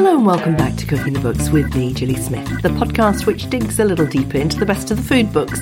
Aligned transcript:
Hello 0.00 0.16
and 0.16 0.24
welcome 0.24 0.56
back 0.56 0.76
to 0.76 0.86
Cooking 0.86 1.12
the 1.12 1.20
Books 1.20 1.50
with 1.50 1.76
me, 1.76 1.92
Gilly 1.92 2.14
Smith, 2.14 2.62
the 2.62 2.70
podcast 2.70 3.26
which 3.26 3.50
digs 3.50 3.78
a 3.78 3.84
little 3.84 4.06
deeper 4.06 4.38
into 4.38 4.58
the 4.58 4.64
best 4.64 4.90
of 4.90 4.96
the 4.96 5.02
food 5.02 5.30
books. 5.30 5.60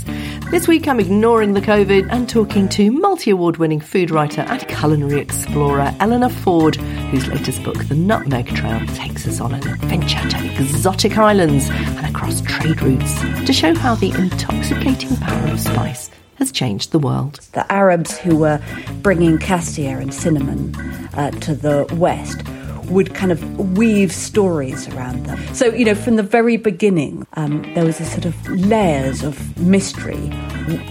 This 0.53 0.69
week 0.69 0.87
I'm 0.87 1.01
ignoring 1.01 1.55
the 1.55 1.61
COVID 1.61 2.07
and 2.13 2.29
talking 2.29 2.69
to 2.69 2.93
multi 2.93 3.33
award 3.33 3.57
winning 3.57 3.81
food 3.81 4.13
writer 4.13 4.43
and 4.43 4.61
culinary 4.69 5.21
explorer 5.21 5.93
Eleanor 5.99 6.29
Ford, 6.29 6.77
whose 6.77 7.27
latest 7.27 7.65
book, 7.65 7.89
The 7.89 7.97
Nutmeg 7.97 8.55
Trail, 8.55 8.79
takes 8.95 9.27
us 9.27 9.41
on 9.41 9.55
an 9.55 9.67
adventure 9.67 10.29
to 10.29 10.63
exotic 10.63 11.19
islands 11.19 11.69
and 11.69 12.07
across 12.07 12.41
trade 12.43 12.81
routes 12.81 13.21
to 13.45 13.53
show 13.53 13.75
how 13.75 13.97
the 13.97 14.13
intoxicating 14.13 15.17
power 15.17 15.49
of 15.49 15.59
spice 15.59 16.13
has 16.37 16.53
changed 16.53 16.93
the 16.93 17.01
world. 17.01 17.41
The 17.55 17.71
Arabs 17.73 18.17
who 18.17 18.37
were 18.37 18.63
bringing 19.03 19.39
cassia 19.39 19.99
and 19.99 20.15
cinnamon 20.15 20.77
uh, 21.15 21.33
to 21.41 21.57
the 21.57 21.93
West 21.95 22.43
would 22.91 23.15
kind 23.15 23.33
of 23.33 23.77
weave 23.77 24.13
stories 24.13 24.89
around 24.89 25.27
them. 25.27 25.39
So, 25.55 25.67
you 25.67 25.85
know, 25.85 25.95
from 25.95 26.17
the 26.17 26.23
very 26.23 26.57
beginning, 26.57 27.27
um, 27.35 27.63
there 27.75 27.85
was 27.85 28.01
a 28.01 28.05
sort 28.05 28.25
of 28.25 28.49
layers 28.49 29.23
of 29.23 29.59
mystery 29.59 30.31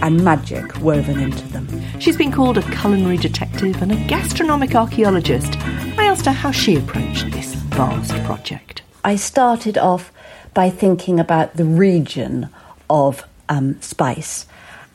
and 0.02 0.22
magic 0.24 0.80
woven 0.80 1.18
into 1.18 1.46
them. 1.48 1.66
She's 1.98 2.16
been 2.16 2.32
called 2.32 2.58
a 2.58 2.62
culinary 2.76 3.16
detective 3.16 3.82
and 3.82 3.92
a 3.92 3.96
gastronomic 4.06 4.74
archaeologist. 4.74 5.56
I 5.98 6.04
asked 6.04 6.26
her 6.26 6.32
how 6.32 6.50
she 6.50 6.76
approached 6.76 7.30
this 7.30 7.54
vast 7.54 8.12
project. 8.24 8.82
I 9.04 9.16
started 9.16 9.78
off 9.78 10.12
by 10.54 10.70
thinking 10.70 11.20
about 11.20 11.56
the 11.56 11.64
region 11.64 12.48
of 12.90 13.24
um, 13.48 13.80
spice 13.80 14.46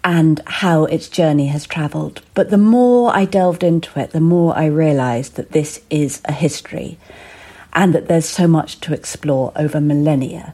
and 0.04 0.42
how 0.46 0.86
its 0.86 1.08
journey 1.08 1.48
has 1.48 1.66
travelled. 1.66 2.22
But 2.34 2.50
the 2.50 2.58
more 2.58 3.16
I 3.16 3.26
delved 3.26 3.64
into 3.64 4.00
it, 4.00 4.12
the 4.12 4.20
more 4.20 4.58
I 4.58 4.66
realised 4.66 5.36
that 5.36 5.52
this 5.52 5.82
is 5.90 6.22
a 6.26 6.34
history 6.34 6.98
and 7.72 7.94
that 7.96 8.08
there's 8.08 8.28
so 8.28 8.48
much 8.48 8.80
to 8.82 8.94
explore 8.94 9.52
over 9.56 9.80
millennia. 9.80 10.54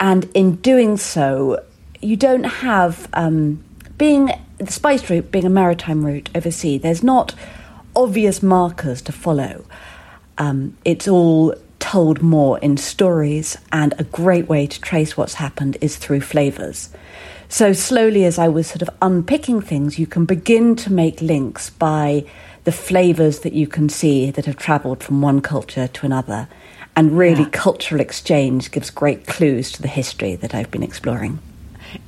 And 0.00 0.24
in 0.34 0.56
doing 0.56 0.96
so, 0.96 1.62
you 2.00 2.16
don't 2.16 2.44
have, 2.44 3.08
um, 3.12 3.62
being 3.96 4.30
the 4.58 4.72
spice 4.72 5.08
route 5.08 5.30
being 5.30 5.46
a 5.46 5.50
maritime 5.50 6.04
route 6.04 6.28
overseas, 6.34 6.82
there's 6.82 7.02
not 7.02 7.34
obvious 7.94 8.42
markers 8.42 9.00
to 9.02 9.12
follow. 9.12 9.64
Um, 10.38 10.76
it's 10.84 11.06
all 11.06 11.54
told 11.78 12.22
more 12.22 12.58
in 12.60 12.76
stories, 12.76 13.58
and 13.72 13.94
a 13.98 14.04
great 14.04 14.48
way 14.48 14.66
to 14.66 14.80
trace 14.80 15.16
what's 15.16 15.34
happened 15.34 15.76
is 15.80 15.96
through 15.96 16.20
flavours. 16.20 16.90
So, 17.52 17.74
slowly, 17.74 18.24
as 18.24 18.38
I 18.38 18.48
was 18.48 18.66
sort 18.66 18.80
of 18.80 18.88
unpicking 19.02 19.60
things, 19.60 19.98
you 19.98 20.06
can 20.06 20.24
begin 20.24 20.74
to 20.76 20.90
make 20.90 21.20
links 21.20 21.68
by 21.68 22.24
the 22.64 22.72
flavours 22.72 23.40
that 23.40 23.52
you 23.52 23.66
can 23.66 23.90
see 23.90 24.30
that 24.30 24.46
have 24.46 24.56
travelled 24.56 25.04
from 25.04 25.20
one 25.20 25.42
culture 25.42 25.86
to 25.86 26.06
another. 26.06 26.48
And 26.96 27.18
really, 27.18 27.42
yeah. 27.42 27.50
cultural 27.52 28.00
exchange 28.00 28.70
gives 28.70 28.88
great 28.88 29.26
clues 29.26 29.70
to 29.72 29.82
the 29.82 29.88
history 29.88 30.34
that 30.36 30.54
I've 30.54 30.70
been 30.70 30.82
exploring. 30.82 31.40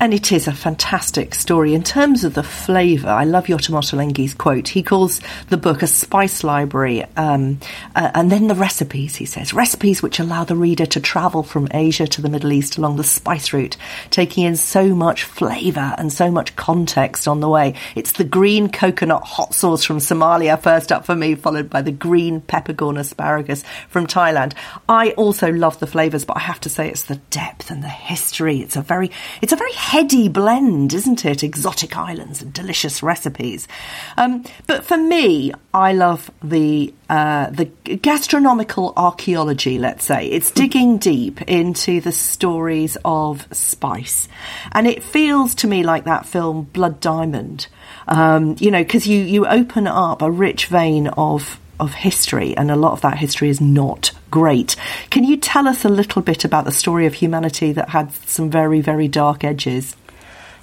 And 0.00 0.14
it 0.14 0.32
is 0.32 0.48
a 0.48 0.52
fantastic 0.52 1.34
story. 1.34 1.74
In 1.74 1.82
terms 1.82 2.24
of 2.24 2.34
the 2.34 2.42
flavour, 2.42 3.08
I 3.08 3.24
love 3.24 3.46
Yotam 3.46 3.74
Ottolenghi's 3.74 4.34
quote. 4.34 4.68
He 4.68 4.82
calls 4.82 5.20
the 5.48 5.56
book 5.56 5.82
a 5.82 5.86
spice 5.86 6.44
library. 6.44 7.04
Um, 7.16 7.60
uh, 7.94 8.10
and 8.14 8.30
then 8.30 8.46
the 8.46 8.54
recipes, 8.54 9.16
he 9.16 9.26
says, 9.26 9.52
recipes 9.52 10.02
which 10.02 10.18
allow 10.18 10.44
the 10.44 10.56
reader 10.56 10.86
to 10.86 11.00
travel 11.00 11.42
from 11.42 11.68
Asia 11.72 12.06
to 12.06 12.22
the 12.22 12.28
Middle 12.28 12.52
East 12.52 12.78
along 12.78 12.96
the 12.96 13.04
spice 13.04 13.52
route, 13.52 13.76
taking 14.10 14.44
in 14.44 14.56
so 14.56 14.94
much 14.94 15.24
flavour 15.24 15.94
and 15.98 16.12
so 16.12 16.30
much 16.30 16.56
context 16.56 17.28
on 17.28 17.40
the 17.40 17.48
way. 17.48 17.74
It's 17.94 18.12
the 18.12 18.24
green 18.24 18.70
coconut 18.70 19.22
hot 19.24 19.54
sauce 19.54 19.84
from 19.84 19.98
Somalia, 19.98 20.60
first 20.60 20.92
up 20.92 21.04
for 21.04 21.14
me, 21.14 21.34
followed 21.34 21.70
by 21.70 21.82
the 21.82 21.92
green 21.92 22.40
peppercorn 22.40 22.96
asparagus 22.96 23.64
from 23.88 24.06
Thailand. 24.06 24.54
I 24.88 25.10
also 25.12 25.52
love 25.52 25.78
the 25.78 25.86
flavours, 25.86 26.24
but 26.24 26.36
I 26.36 26.40
have 26.40 26.60
to 26.60 26.68
say 26.68 26.88
it's 26.88 27.04
the 27.04 27.16
depth 27.30 27.70
and 27.70 27.82
the 27.82 27.88
history. 27.88 28.60
It's 28.60 28.76
a 28.76 28.82
very, 28.82 29.10
it's 29.42 29.52
a 29.52 29.56
very 29.56 29.73
heady 29.74 30.28
blend, 30.28 30.92
isn't 30.92 31.24
it? 31.24 31.42
Exotic 31.42 31.96
islands 31.96 32.42
and 32.42 32.52
delicious 32.52 33.02
recipes. 33.02 33.68
Um, 34.16 34.44
but 34.66 34.84
for 34.84 34.96
me, 34.96 35.52
I 35.72 35.92
love 35.92 36.30
the 36.42 36.94
uh, 37.10 37.50
the 37.50 37.66
gastronomical 37.96 38.92
archaeology. 38.96 39.78
Let's 39.78 40.04
say 40.04 40.26
it's 40.26 40.50
digging 40.50 40.98
deep 40.98 41.42
into 41.42 42.00
the 42.00 42.12
stories 42.12 42.96
of 43.04 43.46
spice, 43.52 44.28
and 44.72 44.86
it 44.86 45.02
feels 45.02 45.54
to 45.56 45.66
me 45.66 45.82
like 45.82 46.04
that 46.04 46.26
film 46.26 46.62
Blood 46.72 47.00
Diamond. 47.00 47.66
Um, 48.08 48.56
you 48.58 48.70
know, 48.70 48.82
because 48.82 49.06
you 49.06 49.20
you 49.20 49.46
open 49.46 49.86
up 49.86 50.22
a 50.22 50.30
rich 50.30 50.66
vein 50.66 51.08
of 51.08 51.60
of 51.78 51.92
history, 51.92 52.56
and 52.56 52.70
a 52.70 52.76
lot 52.76 52.92
of 52.92 53.00
that 53.02 53.18
history 53.18 53.50
is 53.50 53.60
not 53.60 54.12
great. 54.34 54.74
Can 55.10 55.22
you 55.22 55.36
tell 55.36 55.68
us 55.68 55.84
a 55.84 55.88
little 55.88 56.20
bit 56.20 56.44
about 56.44 56.64
the 56.64 56.72
story 56.72 57.06
of 57.06 57.14
humanity 57.14 57.70
that 57.70 57.90
had 57.90 58.10
some 58.26 58.50
very, 58.50 58.80
very 58.80 59.06
dark 59.06 59.44
edges? 59.44 59.94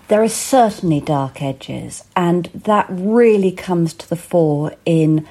There 0.10 0.22
are 0.22 0.28
certainly 0.28 1.00
dark 1.00 1.42
edges, 1.42 2.04
and 2.14 2.48
that 2.48 2.86
really 2.90 3.54
comes 3.54 3.94
to 3.94 4.10
the 4.10 4.18
fore 4.18 4.74
in 4.84 5.26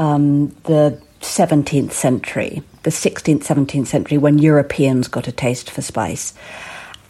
um, 0.00 0.48
the 0.64 1.00
17th 1.20 1.92
century, 1.92 2.60
the 2.82 2.90
16th, 2.90 3.44
17th 3.44 3.86
century, 3.86 4.18
when 4.18 4.38
Europeans 4.38 5.06
got 5.06 5.28
a 5.28 5.32
taste 5.32 5.70
for 5.70 5.80
spice. 5.80 6.34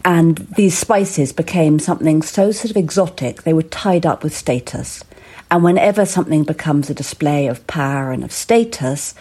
And 0.05 0.37
these 0.59 0.77
spices 0.77 1.33
became 1.33 1.79
something 1.79 2.21
so 2.21 2.53
sort 2.53 2.71
of 2.71 2.77
exotic, 2.77 3.45
they 3.45 3.55
were 3.55 3.63
tied 3.63 4.05
up 4.05 4.23
with 4.23 4.37
status. 4.37 5.03
And 5.51 5.65
whenever 5.65 6.05
something 6.05 6.45
becomes 6.45 6.91
a 6.91 6.95
display 6.95 7.47
of 7.47 7.67
power 7.67 8.13
and 8.13 8.23
of 8.23 8.31
status, 8.31 9.15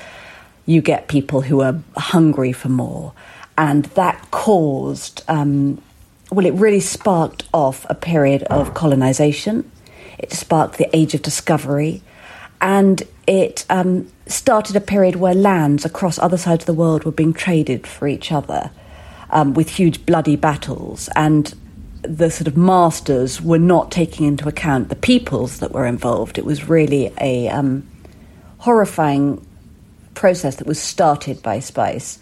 you 0.66 0.81
get 0.81 1.08
people 1.08 1.42
who 1.42 1.62
are 1.62 1.80
hungry 1.96 2.52
for 2.52 2.70
more. 2.70 3.14
And 3.58 3.86
that 3.86 4.31
caused, 4.31 5.24
um, 5.28 5.81
well, 6.31 6.46
it 6.46 6.53
really 6.53 6.80
sparked 6.80 7.44
off 7.53 7.86
a 7.90 7.96
period 7.96 8.44
of 8.44 8.74
colonization. 8.74 9.70
It 10.18 10.34
sparked 10.34 10.78
the 10.78 10.94
age 10.96 11.14
of 11.14 11.22
discovery. 11.22 12.02
And 12.62 13.03
it 13.28 13.66
um, 13.70 14.12
started 14.28 14.76
a 14.76 14.81
period 14.81 15.18
where 15.18 15.36
lands 15.36 15.86
across 15.86 16.18
other 16.20 16.38
sides 16.38 16.64
of 16.64 16.68
the 16.68 16.74
world 16.74 17.03
were 17.03 17.12
being 17.12 17.34
traded 17.34 17.86
for 17.86 18.08
each 18.08 18.32
other 18.32 18.72
um, 19.30 19.53
with 19.53 19.70
huge 19.70 20.06
bloody 20.06 20.36
battles. 20.36 21.09
And 21.16 21.53
the 22.02 22.30
sort 22.30 22.47
of 22.47 22.58
masters 22.58 23.42
were 23.42 23.59
not 23.59 23.92
taking 23.92 24.26
into 24.26 24.47
account 24.47 24.90
the 24.90 24.96
peoples 24.96 25.59
that 25.59 25.72
were 25.72 25.86
involved. 25.86 26.38
It 26.38 26.46
was 26.46 26.68
really 26.68 27.12
a 27.20 27.50
um, 27.50 27.88
horrifying 28.59 29.46
process 30.16 30.56
that 30.56 30.68
was 30.68 30.81
started 30.81 31.44
by 31.44 31.59
spice. 31.59 32.20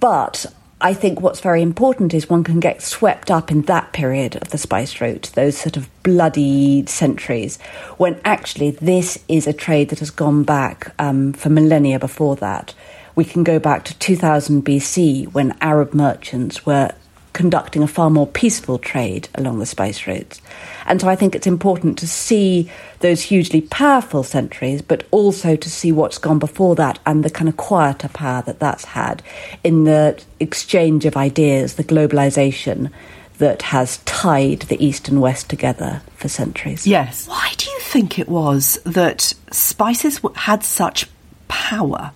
But 0.00 0.46
I 0.80 0.92
think 0.92 1.20
what's 1.20 1.40
very 1.40 1.62
important 1.62 2.12
is 2.12 2.28
one 2.28 2.44
can 2.44 2.60
get 2.60 2.82
swept 2.82 3.30
up 3.30 3.50
in 3.50 3.62
that 3.62 3.92
period 3.92 4.36
of 4.36 4.50
the 4.50 4.58
spice 4.58 5.00
route, 5.00 5.30
those 5.34 5.56
sort 5.56 5.76
of 5.78 5.88
bloody 6.02 6.84
centuries, 6.86 7.58
when 7.96 8.20
actually 8.24 8.72
this 8.72 9.18
is 9.26 9.46
a 9.46 9.54
trade 9.54 9.88
that 9.88 10.00
has 10.00 10.10
gone 10.10 10.42
back 10.42 10.94
um, 10.98 11.32
for 11.32 11.48
millennia 11.48 11.98
before 11.98 12.36
that. 12.36 12.74
We 13.14 13.24
can 13.24 13.42
go 13.42 13.58
back 13.58 13.84
to 13.84 13.98
2000 13.98 14.64
BC 14.66 15.32
when 15.32 15.56
Arab 15.62 15.94
merchants 15.94 16.66
were 16.66 16.92
conducting 17.36 17.82
a 17.82 17.86
far 17.86 18.08
more 18.08 18.26
peaceful 18.26 18.78
trade 18.78 19.28
along 19.34 19.58
the 19.58 19.66
spice 19.66 20.06
routes. 20.06 20.40
And 20.86 21.00
so 21.00 21.08
I 21.08 21.16
think 21.16 21.34
it's 21.34 21.46
important 21.46 21.98
to 21.98 22.08
see 22.08 22.70
those 23.00 23.20
hugely 23.20 23.60
powerful 23.60 24.22
centuries, 24.22 24.80
but 24.80 25.06
also 25.10 25.54
to 25.54 25.70
see 25.70 25.92
what's 25.92 26.16
gone 26.16 26.38
before 26.38 26.74
that 26.76 26.98
and 27.04 27.22
the 27.22 27.30
kind 27.30 27.48
of 27.48 27.58
quieter 27.58 28.08
power 28.08 28.42
that 28.46 28.58
that's 28.58 28.86
had 28.86 29.22
in 29.62 29.84
the 29.84 30.18
exchange 30.40 31.04
of 31.04 31.14
ideas, 31.14 31.74
the 31.74 31.84
globalization 31.84 32.90
that 33.36 33.60
has 33.60 33.98
tied 33.98 34.60
the 34.60 34.82
East 34.82 35.06
and 35.08 35.20
West 35.20 35.50
together 35.50 36.00
for 36.16 36.28
centuries. 36.28 36.86
Yes. 36.86 37.28
Why 37.28 37.52
do 37.58 37.70
you 37.70 37.80
think 37.80 38.18
it 38.18 38.30
was 38.30 38.78
that 38.84 39.34
spices 39.52 40.22
had 40.36 40.64
such 40.64 41.06
power? 41.48 42.12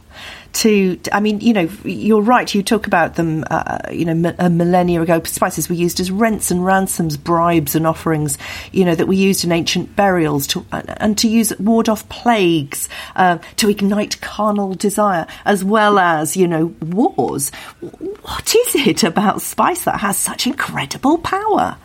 To, 0.52 0.98
I 1.12 1.20
mean, 1.20 1.40
you 1.40 1.52
know, 1.52 1.68
you're 1.84 2.20
right. 2.20 2.52
You 2.52 2.62
talk 2.62 2.86
about 2.86 3.14
them, 3.14 3.44
uh, 3.50 3.78
you 3.90 4.04
know, 4.04 4.34
a 4.38 4.50
millennia 4.50 5.00
ago. 5.00 5.22
Spices 5.24 5.68
were 5.68 5.74
used 5.74 6.00
as 6.00 6.10
rents 6.10 6.50
and 6.50 6.64
ransoms, 6.64 7.16
bribes 7.16 7.74
and 7.74 7.86
offerings, 7.86 8.38
you 8.72 8.84
know, 8.84 8.94
that 8.94 9.06
were 9.06 9.12
used 9.12 9.44
in 9.44 9.52
ancient 9.52 9.94
burials 9.96 10.46
to, 10.48 10.64
and 10.72 11.16
to 11.18 11.28
use 11.28 11.52
ward 11.58 11.88
off 11.88 12.08
plagues, 12.08 12.88
uh, 13.16 13.38
to 13.56 13.68
ignite 13.68 14.20
carnal 14.20 14.74
desire, 14.74 15.26
as 15.44 15.64
well 15.64 15.98
as, 15.98 16.36
you 16.36 16.48
know, 16.48 16.66
wars. 16.82 17.50
What 17.80 18.54
is 18.54 18.74
it 18.74 19.04
about 19.04 19.42
spice 19.42 19.84
that 19.84 20.00
has 20.00 20.16
such 20.16 20.46
incredible 20.46 21.18
power? 21.18 21.76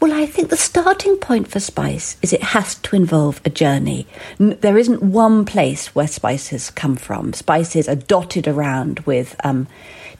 Well, 0.00 0.12
I 0.12 0.26
think 0.26 0.50
the 0.50 0.56
starting 0.56 1.16
point 1.16 1.48
for 1.48 1.58
spice 1.58 2.16
is 2.22 2.32
it 2.32 2.42
has 2.42 2.76
to 2.76 2.94
involve 2.94 3.40
a 3.44 3.50
journey. 3.50 4.06
There 4.38 4.78
isn't 4.78 5.02
one 5.02 5.44
place 5.44 5.92
where 5.92 6.06
spices 6.06 6.70
come 6.70 6.94
from. 6.94 7.32
Spices 7.32 7.88
are 7.88 7.96
dotted 7.96 8.46
around 8.46 9.00
with 9.00 9.34
um, 9.42 9.66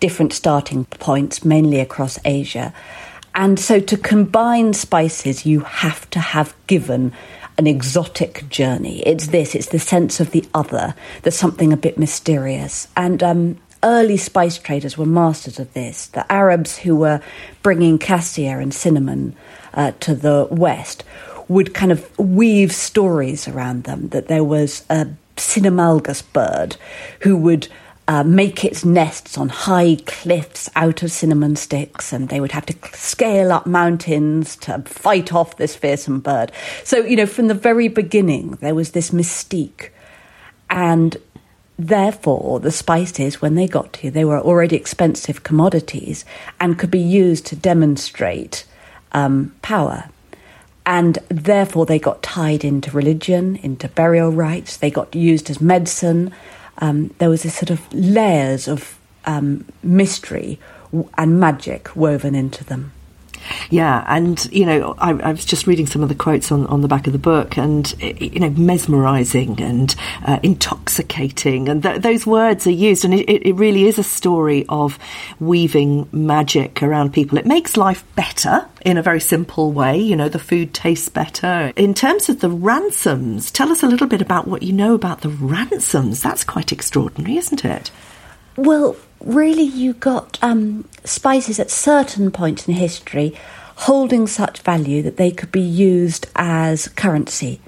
different 0.01 0.33
starting 0.33 0.85
points, 0.87 1.45
mainly 1.45 1.79
across 1.79 2.19
Asia. 2.25 2.73
And 3.37 3.61
so 3.61 3.79
to 3.79 3.97
combine 3.97 4.73
spices, 4.73 5.47
you 5.47 5.61
have 5.61 6.11
to 6.11 6.19
have 6.19 6.57
given 6.67 7.13
an 7.57 7.69
exotic 7.69 8.49
journey. 8.49 9.01
It's 9.07 9.29
this, 9.29 9.55
it's 9.55 9.69
the 9.69 9.79
sense 9.79 10.19
of 10.19 10.33
the 10.33 10.45
other. 10.55 10.97
There's 11.23 11.37
something 11.37 11.73
a 11.73 11.77
bit 11.77 11.99
mysterious. 11.99 12.89
And 12.97 13.23
um, 13.23 13.59
early 13.85 14.17
spice 14.17 14.59
traders 14.59 14.99
were 14.99 15.07
masters 15.07 15.61
of 15.61 15.73
this. 15.75 16.09
The 16.09 16.31
Arabs 16.33 16.79
who 16.79 16.97
were 16.97 17.23
bringing 17.63 17.99
cassia 17.99 18.59
and 18.59 18.75
cinnamon 18.75 19.37
uh, 19.79 19.93
to 20.01 20.15
the 20.15 20.47
west 20.51 21.05
would 21.49 21.73
kind 21.73 21.91
of 21.91 22.19
weave 22.19 22.73
stories 22.73 23.49
around 23.49 23.85
them 23.85 24.09
that 24.09 24.29
there 24.29 24.45
was 24.45 24.85
a 24.91 25.07
cinnamolgus 25.37 26.21
bird 26.33 26.77
who 27.21 27.37
would 27.37 27.69
uh, 28.09 28.25
make 28.25 28.65
its 28.65 28.85
nests 28.85 29.39
on 29.39 29.49
high 29.49 29.97
cliffs 30.07 30.69
out 30.75 31.03
of 31.03 31.13
cinnamon 31.13 31.55
sticks, 31.57 32.13
and 32.13 32.29
they 32.29 32.41
would 32.41 32.53
have 32.53 32.67
to 32.67 32.75
scale 32.97 33.53
up 33.53 33.67
mountains 33.67 34.57
to 34.57 34.81
fight 34.87 35.33
off 35.33 35.57
this 35.57 35.77
fearsome 35.77 36.21
bird. 36.21 36.51
So, 36.85 36.99
you 36.99 37.17
know, 37.17 37.27
from 37.27 37.49
the 37.49 37.55
very 37.55 37.89
beginning, 37.89 38.53
there 38.61 38.75
was 38.75 38.93
this 38.93 39.11
mystique. 39.11 39.91
And 40.71 41.17
therefore, 41.79 42.61
the 42.61 42.71
spices, 42.71 43.41
when 43.41 43.55
they 43.55 43.69
got 43.69 43.97
here, 43.97 44.11
they 44.11 44.25
were 44.25 44.41
already 44.41 44.77
expensive 44.77 45.43
commodities 45.43 46.25
and 46.61 46.79
could 46.79 46.91
be 46.91 46.99
used 46.99 47.47
to 47.47 47.57
demonstrate 47.57 48.65
um, 49.13 49.55
power. 49.63 50.09
And 50.87 51.19
therefore, 51.29 51.85
they 51.85 51.99
got 51.99 52.23
tied 52.23 52.65
into 52.65 52.91
religion, 52.91 53.57
into 53.57 53.89
burial 53.89 54.31
rites, 54.33 54.77
they 54.77 54.91
got 54.91 55.15
used 55.15 55.51
as 55.51 55.61
medicine 55.61 56.33
um, 56.79 57.15
there 57.19 57.29
was 57.29 57.43
this 57.43 57.57
sort 57.57 57.71
of 57.71 57.93
layers 57.93 58.69
of 58.69 58.99
um, 59.25 59.65
mystery 59.83 60.59
and 61.17 61.39
magic 61.39 61.95
woven 61.95 62.35
into 62.35 62.65
them. 62.65 62.93
Yeah, 63.71 64.05
and 64.07 64.45
you 64.53 64.67
know, 64.67 64.95
I, 64.99 65.11
I, 65.11 65.31
was 65.33 65.45
just 65.45 65.67
reading 65.67 65.87
some 65.87 66.03
of 66.03 66.09
the 66.09 66.15
quotes 66.15 66.51
on, 66.53 66.67
on 66.67 66.81
the 66.81 66.89
back 66.89 67.07
of 67.07 67.13
the 67.13 67.19
book, 67.19 67.57
and 67.57 67.93
you 68.01 68.41
know, 68.41 68.51
mesmerising 68.51 69.61
and 69.61 69.95
uh, 70.25 70.39
intoxicating, 70.43 71.69
and 71.69 71.83
th- 71.83 72.03
those 72.03 72.27
words 72.27 72.67
are 72.67 72.71
used, 72.71 73.05
and 73.05 73.15
it, 73.15 73.29
it 73.29 73.55
really 73.55 73.85
is 73.85 73.99
a 73.99 74.03
story 74.03 74.65
of 74.69 74.99
weaving 75.41 76.09
magic 76.13 76.83
around 76.83 77.13
people. 77.13 77.39
It 77.39 77.47
makes 77.47 77.77
life 77.77 78.05
better 78.15 78.67
in 78.85 78.97
a 78.97 79.03
very 79.03 79.21
simple 79.21 79.73
way. 79.73 79.99
You 79.99 80.17
know, 80.17 80.29
the 80.29 80.39
food 80.39 80.75
tastes 80.75 81.09
better. 81.09 81.73
In 81.77 81.95
terms 81.95 82.29
of 82.29 82.41
the 82.41 82.51
ransoms, 82.51 83.51
tell 83.51 83.71
us 83.71 83.83
a 83.83 83.87
little 83.87 84.07
bit 84.07 84.23
about 84.23 84.47
what 84.47 84.63
you 84.63 84.73
know 84.73 84.95
about 84.95 85.21
the 85.21 85.29
ransoms. 85.29 86.23
That's 86.23 86.45
quite 86.45 86.73
extraordinary, 86.73 87.37
isn't 87.37 87.65
it? 87.65 87.91
Well, 88.57 88.97
really, 89.21 89.63
you 89.63 89.95
got 89.95 90.39
um, 90.43 90.89
spices 91.05 91.59
at 91.59 91.71
certain 91.71 92.31
points 92.31 92.69
in 92.69 92.75
history 92.75 93.35
holding 93.77 94.27
such 94.27 94.61
value 94.63 95.03
that 95.03 95.17
they 95.17 95.31
could 95.31 95.53
be 95.53 95.61
used 95.61 96.27
as 96.35 96.89
currency. 96.89 97.61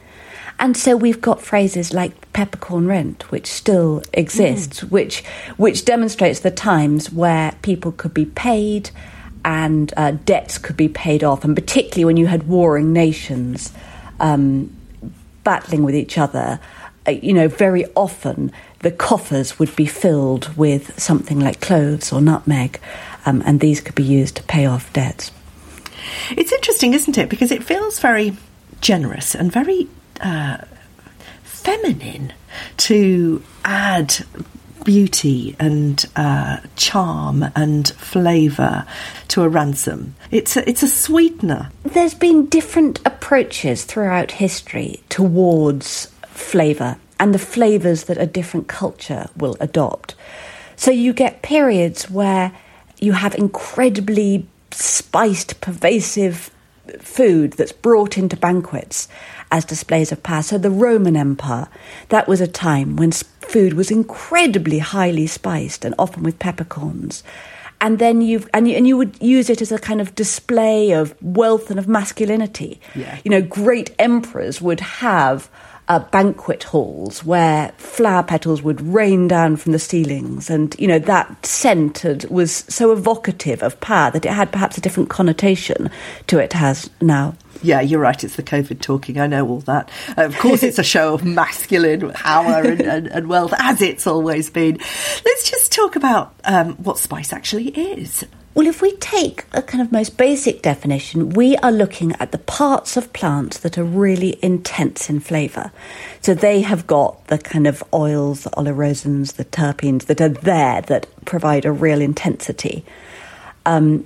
And 0.59 0.77
so 0.77 0.97
we've 0.97 1.21
got 1.21 1.41
phrases 1.41 1.95
like 1.95 2.33
peppercorn 2.33 2.87
rent, 2.87 3.31
which 3.31 3.47
still 3.47 4.03
exists, 4.13 4.81
mm. 4.81 4.91
which 4.91 5.25
which 5.57 5.87
demonstrates 5.87 6.41
the 6.41 6.51
times 6.51 7.11
where 7.11 7.55
people 7.63 7.93
could 7.93 8.13
be 8.13 8.27
paid 8.27 8.91
and 9.43 9.95
uh, 9.97 10.11
debts 10.27 10.59
could 10.59 10.77
be 10.77 10.89
paid 10.89 11.25
off, 11.25 11.45
and 11.45 11.55
particularly 11.57 12.05
when 12.05 12.19
you 12.19 12.27
had 12.27 12.47
warring 12.47 12.93
nations 12.93 13.73
um, 14.19 14.71
battling 15.45 15.83
with 15.83 15.95
each 15.95 16.19
other, 16.19 16.61
uh, 17.07 17.13
you 17.13 17.33
know, 17.33 17.49
very 17.49 17.87
often 17.95 18.53
the 18.81 18.91
coffers 18.91 19.59
would 19.59 19.75
be 19.77 19.87
filled 19.87 20.57
with 20.57 20.99
something 20.99 21.39
like 21.39 21.61
cloves 21.61 22.13
or 22.13 22.21
nutmeg, 22.21 22.81
um, 23.27 23.43
and 23.47 23.61
these 23.61 23.81
could 23.81 23.95
be 23.95 24.03
used 24.03 24.37
to 24.37 24.43
pay 24.45 24.67
off 24.67 24.93
debts. 24.93 25.31
It's 26.31 26.53
interesting, 26.53 26.95
isn't 26.95 27.19
it? 27.19 27.29
Because 27.29 27.53
it 27.53 27.63
feels 27.63 27.99
very 27.99 28.37
generous 28.81 29.35
and 29.35 29.53
very 29.53 29.89
uh, 30.21 30.59
feminine 31.43 32.33
to 32.79 33.43
add 33.65 34.15
beauty 34.85 35.55
and 35.59 36.07
uh, 36.17 36.59
charm 36.77 37.45
and 37.55 37.89
flavour 37.89 38.87
to 39.29 39.43
a 39.43 39.49
ransom. 39.49 40.15
It's 40.31 40.57
a, 40.57 40.69
it's 40.69 40.83
a 40.83 40.89
sweetener. 40.89 41.71
There's 41.83 42.15
been 42.15 42.47
different 42.47 42.99
approaches 43.05 43.85
throughout 43.85 44.31
history 44.33 45.03
towards 45.11 46.07
flavour 46.29 46.97
and 47.21 47.33
the 47.35 47.39
flavours 47.39 48.05
that 48.05 48.19
a 48.19 48.27
different 48.27 48.67
culture 48.67 49.29
will 49.37 49.57
adopt. 49.61 50.17
So 50.75 50.91
you 50.91 51.13
get 51.13 51.43
periods 51.43 52.11
where 52.11 52.53
you 52.99 53.13
have 53.13 53.35
incredibly 53.35 54.47
spiced, 54.73 55.61
pervasive 55.61 56.51
food 56.99 57.53
that's 57.53 57.73
brought 57.73 58.19
into 58.19 58.37
banquets 58.37 59.07
as 59.53 59.65
displays 59.65 60.11
of 60.11 60.23
power. 60.23 60.43
So 60.43 60.59
the 60.59 60.71
Roman 60.71 61.17
Empire, 61.17 61.69
that 62.09 62.27
was 62.27 62.41
a 62.41 62.49
time 62.49 62.97
when 62.97 63.13
food 63.13 63.75
was 63.75 63.91
incredibly 63.91 64.79
highly 64.79 65.27
spiced 65.27 65.85
and 65.85 65.95
often 65.99 66.23
with 66.23 66.39
peppercorns. 66.39 67.23
And 67.83 67.99
then 67.99 68.21
you've 68.21 68.49
and 68.53 68.69
you, 68.69 68.77
and 68.77 68.87
you 68.87 68.97
would 68.97 69.21
use 69.23 69.49
it 69.49 69.63
as 69.63 69.73
a 69.73 69.79
kind 69.79 70.01
of 70.01 70.15
display 70.15 70.93
of 70.93 71.15
wealth 71.23 71.71
and 71.71 71.79
of 71.79 71.89
masculinity. 71.89 72.81
Yeah. 72.95 73.19
You 73.25 73.31
know, 73.31 73.43
great 73.43 73.95
emperors 73.99 74.61
would 74.61 74.81
have 74.81 75.51
uh, 75.91 75.99
banquet 75.99 76.63
halls 76.63 77.25
where 77.25 77.73
flower 77.77 78.23
petals 78.23 78.63
would 78.63 78.81
rain 78.81 79.27
down 79.27 79.57
from 79.57 79.73
the 79.73 79.79
ceilings, 79.79 80.49
and 80.49 80.77
you 80.79 80.87
know 80.87 81.01
that 81.01 81.45
scent 81.45 82.05
was 82.31 82.53
so 82.69 82.93
evocative 82.93 83.61
of 83.61 83.79
power 83.81 84.09
that 84.13 84.25
it 84.25 84.31
had 84.31 84.53
perhaps 84.53 84.79
a 84.79 84.81
different 84.81 85.11
connotation 85.11 85.91
to 86.29 86.39
it 86.39 86.53
has 86.53 86.89
now. 87.01 87.35
Yeah, 87.61 87.81
you're 87.81 88.01
right. 88.01 88.23
It's 88.23 88.37
the 88.37 88.43
COVID 88.45 88.81
talking. 88.81 89.19
I 89.19 89.27
know 89.27 89.49
all 89.49 89.61
that. 89.63 89.91
Uh, 90.17 90.27
of 90.27 90.39
course, 90.39 90.63
it's 90.63 90.79
a 90.79 90.85
show 90.85 91.13
of 91.13 91.25
masculine 91.25 92.13
power 92.13 92.63
and, 92.63 92.81
and, 92.95 93.07
and, 93.09 93.29
wealth, 93.29 93.53
as 93.59 93.83
it's 93.83 94.07
always 94.07 94.49
been. 94.49 94.77
Let's 94.77 95.51
just 95.51 95.73
talk 95.73 95.97
about 95.97 96.35
um, 96.45 96.77
what 96.77 96.99
spice 96.99 97.33
actually 97.33 97.69
is. 97.69 98.25
Well, 98.53 98.67
if 98.67 98.83
we 98.83 98.97
take 98.97 99.45
a 99.53 99.63
kind 99.63 99.81
of 99.81 99.93
most 99.93 100.17
basic 100.17 100.61
definition, 100.61 101.31
we 101.31 101.57
are 101.59 101.71
looking 101.71 102.15
at 102.19 102.33
the 102.33 102.39
parts 102.39 102.97
of 102.97 103.13
plants 103.13 103.59
that 103.59 103.79
are 103.79 103.85
really 103.85 104.41
intense 104.43 105.09
in 105.09 105.21
flavour. 105.21 105.71
So 106.21 106.35
they 106.35 106.63
have 106.63 106.85
got 106.89 107.25
the 107.29 107.39
kind 107.39 107.69
of 107.69 107.85
oils, 107.95 108.43
the 108.43 108.51
oleoresins, 108.51 109.35
the 109.35 109.45
terpenes 109.45 110.07
that 110.07 110.21
are 110.21 110.29
there 110.29 110.81
that 110.83 111.07
provide 111.27 111.65
a 111.65 111.71
real 111.71 112.01
intensity. 112.01 112.85
Um, 113.67 114.05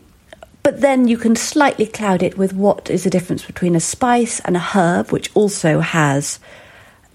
but 0.62 0.82
then 0.82 1.08
you 1.08 1.16
can 1.16 1.36
slightly 1.36 1.86
cloud 1.86 2.22
it 2.22 2.36
with 2.36 2.52
what 2.52 2.90
is 2.90 3.04
the 3.04 3.10
difference 3.10 3.46
between 3.46 3.74
a 3.74 3.80
spice 3.80 4.40
and 4.40 4.56
a 4.56 4.60
herb, 4.60 5.10
which 5.10 5.30
also 5.34 5.80
has 5.80 6.38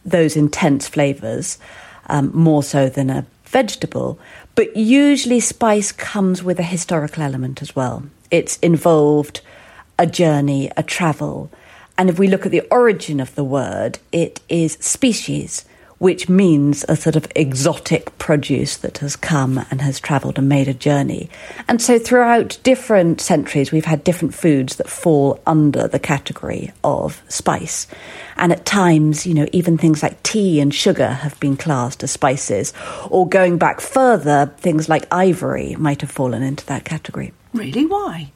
those 0.04 0.36
intense 0.36 0.88
flavours, 0.88 1.60
um, 2.08 2.32
more 2.34 2.64
so 2.64 2.90
than 2.90 3.12
a 3.12 3.28
vegetable. 3.46 4.20
But 4.60 4.76
usually, 4.76 5.40
spice 5.40 5.94
comes 5.94 6.44
with 6.44 6.60
a 6.60 6.64
historical 6.64 7.24
element 7.24 7.62
as 7.62 7.78
well. 7.78 8.04
It's 8.30 8.58
involved 8.58 9.40
a 9.98 10.06
journey, 10.06 10.70
a 10.76 10.84
travel. 10.84 11.50
And 11.98 12.10
if 12.10 12.20
we 12.20 12.28
look 12.28 12.46
at 12.46 12.52
the 12.52 12.68
origin 12.70 13.22
of 13.22 13.34
the 13.36 13.44
word, 13.46 14.00
it 14.12 14.42
is 14.50 14.74
species, 14.82 15.64
which 16.00 16.28
means 16.28 16.84
a 16.90 16.96
sort 16.96 17.16
of 17.16 17.28
exotic 17.36 18.18
produce 18.18 18.78
that 18.78 18.98
has 19.00 19.16
come 19.16 19.66
and 19.70 19.82
has 19.82 20.00
travelled 20.00 20.38
and 20.38 20.50
made 20.50 20.68
a 20.68 20.74
journey. 20.74 21.30
And 21.68 21.82
so 21.82 22.00
throughout 22.00 22.58
different 22.64 23.22
centuries, 23.22 23.72
we've 23.72 23.86
had 23.86 24.04
different 24.04 24.34
foods 24.34 24.78
that 24.78 24.90
fall 24.90 25.40
under 25.46 25.88
the 25.88 26.00
category 26.00 26.72
of 26.84 27.22
spice. 27.28 27.86
And 28.38 28.52
at 28.52 28.66
times, 28.66 29.28
you 29.28 29.34
know, 29.34 29.48
even 29.52 29.78
things 29.78 30.02
like 30.02 30.24
tea 30.24 30.60
and 30.60 30.74
sugar 30.74 31.10
have 31.10 31.40
been 31.40 31.58
classed 31.58 32.04
as 32.04 32.12
spices. 32.12 32.74
Or 33.10 33.28
going 33.28 33.58
back 33.58 33.82
further, 33.82 34.54
things 34.58 34.88
like 34.90 35.06
ivory 35.12 35.76
might 35.76 36.02
have 36.02 36.12
fallen 36.12 36.42
into 36.42 36.66
that 36.68 36.86
category. 36.86 37.34
Really? 37.54 37.86
Why? 37.86 38.32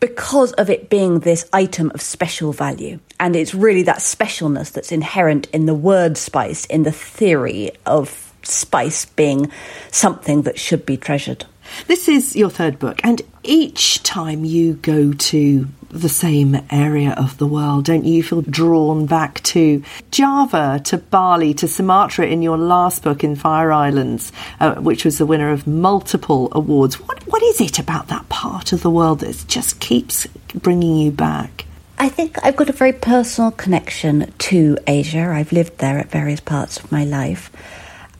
Because 0.00 0.52
of 0.52 0.70
it 0.70 0.90
being 0.90 1.20
this 1.20 1.48
item 1.52 1.90
of 1.94 2.00
special 2.00 2.52
value. 2.52 2.98
And 3.18 3.34
it's 3.34 3.54
really 3.54 3.82
that 3.84 3.98
specialness 3.98 4.72
that's 4.72 4.92
inherent 4.92 5.48
in 5.50 5.66
the 5.66 5.74
word 5.74 6.16
spice, 6.16 6.66
in 6.66 6.82
the 6.82 6.92
theory 6.92 7.72
of 7.86 8.32
spice 8.42 9.06
being 9.06 9.50
something 9.90 10.42
that 10.42 10.58
should 10.58 10.86
be 10.86 10.96
treasured. 10.96 11.44
This 11.86 12.08
is 12.08 12.36
your 12.36 12.50
third 12.50 12.78
book, 12.78 13.00
and 13.02 13.22
each 13.42 14.02
time 14.02 14.44
you 14.44 14.74
go 14.74 15.12
to 15.12 15.66
the 16.00 16.08
same 16.08 16.56
area 16.70 17.14
of 17.16 17.38
the 17.38 17.46
world, 17.46 17.86
don't 17.86 18.04
you? 18.04 18.22
Feel 18.22 18.42
drawn 18.42 19.06
back 19.06 19.42
to 19.44 19.82
Java, 20.10 20.80
to 20.84 20.98
Bali, 20.98 21.54
to 21.54 21.68
Sumatra 21.68 22.26
in 22.26 22.42
your 22.42 22.58
last 22.58 23.02
book 23.02 23.24
in 23.24 23.36
Fire 23.36 23.72
Islands, 23.72 24.32
uh, 24.60 24.74
which 24.76 25.04
was 25.04 25.18
the 25.18 25.26
winner 25.26 25.50
of 25.50 25.66
multiple 25.66 26.48
awards. 26.52 27.00
What, 27.00 27.26
what 27.26 27.42
is 27.42 27.60
it 27.60 27.78
about 27.78 28.08
that 28.08 28.28
part 28.28 28.72
of 28.72 28.82
the 28.82 28.90
world 28.90 29.20
that 29.20 29.44
just 29.48 29.80
keeps 29.80 30.26
bringing 30.54 30.96
you 30.96 31.10
back? 31.10 31.64
I 31.98 32.08
think 32.08 32.36
I've 32.44 32.56
got 32.56 32.68
a 32.68 32.74
very 32.74 32.92
personal 32.92 33.50
connection 33.50 34.32
to 34.38 34.76
Asia. 34.86 35.30
I've 35.32 35.52
lived 35.52 35.78
there 35.78 35.98
at 35.98 36.10
various 36.10 36.40
parts 36.40 36.78
of 36.78 36.92
my 36.92 37.04
life. 37.04 37.50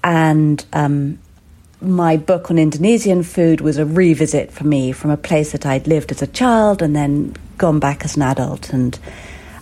And 0.02 0.64
um, 0.72 1.18
my 1.86 2.16
book 2.16 2.50
on 2.50 2.58
Indonesian 2.58 3.22
food 3.22 3.60
was 3.60 3.78
a 3.78 3.86
revisit 3.86 4.52
for 4.52 4.64
me 4.64 4.92
from 4.92 5.10
a 5.10 5.16
place 5.16 5.52
that 5.52 5.64
I'd 5.64 5.86
lived 5.86 6.10
as 6.10 6.22
a 6.22 6.26
child 6.26 6.82
and 6.82 6.94
then 6.94 7.34
gone 7.58 7.78
back 7.78 8.04
as 8.04 8.16
an 8.16 8.22
adult 8.22 8.72
and 8.72 8.98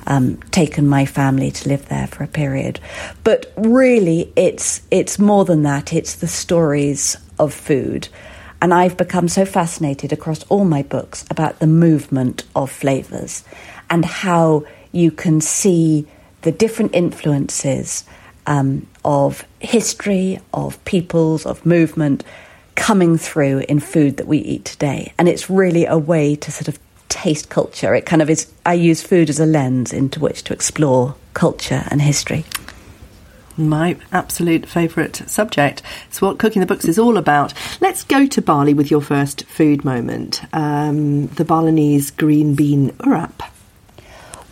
um, 0.06 0.36
taken 0.50 0.86
my 0.86 1.06
family 1.06 1.50
to 1.50 1.68
live 1.68 1.88
there 1.88 2.06
for 2.06 2.24
a 2.24 2.28
period. 2.28 2.80
But 3.22 3.52
really, 3.56 4.32
it's 4.36 4.82
it's 4.90 5.18
more 5.18 5.44
than 5.44 5.62
that. 5.62 5.92
It's 5.92 6.16
the 6.16 6.28
stories 6.28 7.16
of 7.38 7.52
food. 7.52 8.08
And 8.60 8.72
I've 8.72 8.96
become 8.96 9.28
so 9.28 9.44
fascinated 9.44 10.12
across 10.12 10.42
all 10.44 10.64
my 10.64 10.82
books 10.82 11.24
about 11.30 11.58
the 11.58 11.66
movement 11.66 12.44
of 12.56 12.70
flavours 12.70 13.44
and 13.90 14.04
how 14.04 14.64
you 14.90 15.10
can 15.10 15.40
see 15.40 16.06
the 16.42 16.52
different 16.52 16.94
influences 16.94 18.04
um, 18.46 18.86
of 19.04 19.44
history, 19.64 20.40
of 20.52 20.82
peoples, 20.84 21.46
of 21.46 21.64
movement 21.64 22.24
coming 22.74 23.16
through 23.16 23.64
in 23.68 23.80
food 23.80 24.16
that 24.16 24.26
we 24.26 24.38
eat 24.38 24.64
today. 24.64 25.12
And 25.18 25.28
it's 25.28 25.48
really 25.48 25.86
a 25.86 25.98
way 25.98 26.36
to 26.36 26.50
sort 26.50 26.68
of 26.68 26.78
taste 27.08 27.48
culture. 27.48 27.94
It 27.94 28.06
kind 28.06 28.22
of 28.22 28.30
is, 28.30 28.52
I 28.66 28.74
use 28.74 29.02
food 29.02 29.30
as 29.30 29.40
a 29.40 29.46
lens 29.46 29.92
into 29.92 30.20
which 30.20 30.42
to 30.44 30.52
explore 30.52 31.14
culture 31.32 31.84
and 31.88 32.02
history. 32.02 32.44
My 33.56 33.96
absolute 34.10 34.66
favourite 34.66 35.16
subject. 35.28 35.82
It's 36.08 36.20
what 36.20 36.38
cooking 36.38 36.58
the 36.58 36.66
books 36.66 36.86
is 36.86 36.98
all 36.98 37.16
about. 37.16 37.54
Let's 37.80 38.02
go 38.02 38.26
to 38.26 38.42
Bali 38.42 38.74
with 38.74 38.90
your 38.90 39.00
first 39.00 39.44
food 39.44 39.84
moment 39.84 40.42
um, 40.52 41.28
the 41.28 41.44
Balinese 41.44 42.10
green 42.10 42.56
bean 42.56 42.90
urap. 42.98 43.53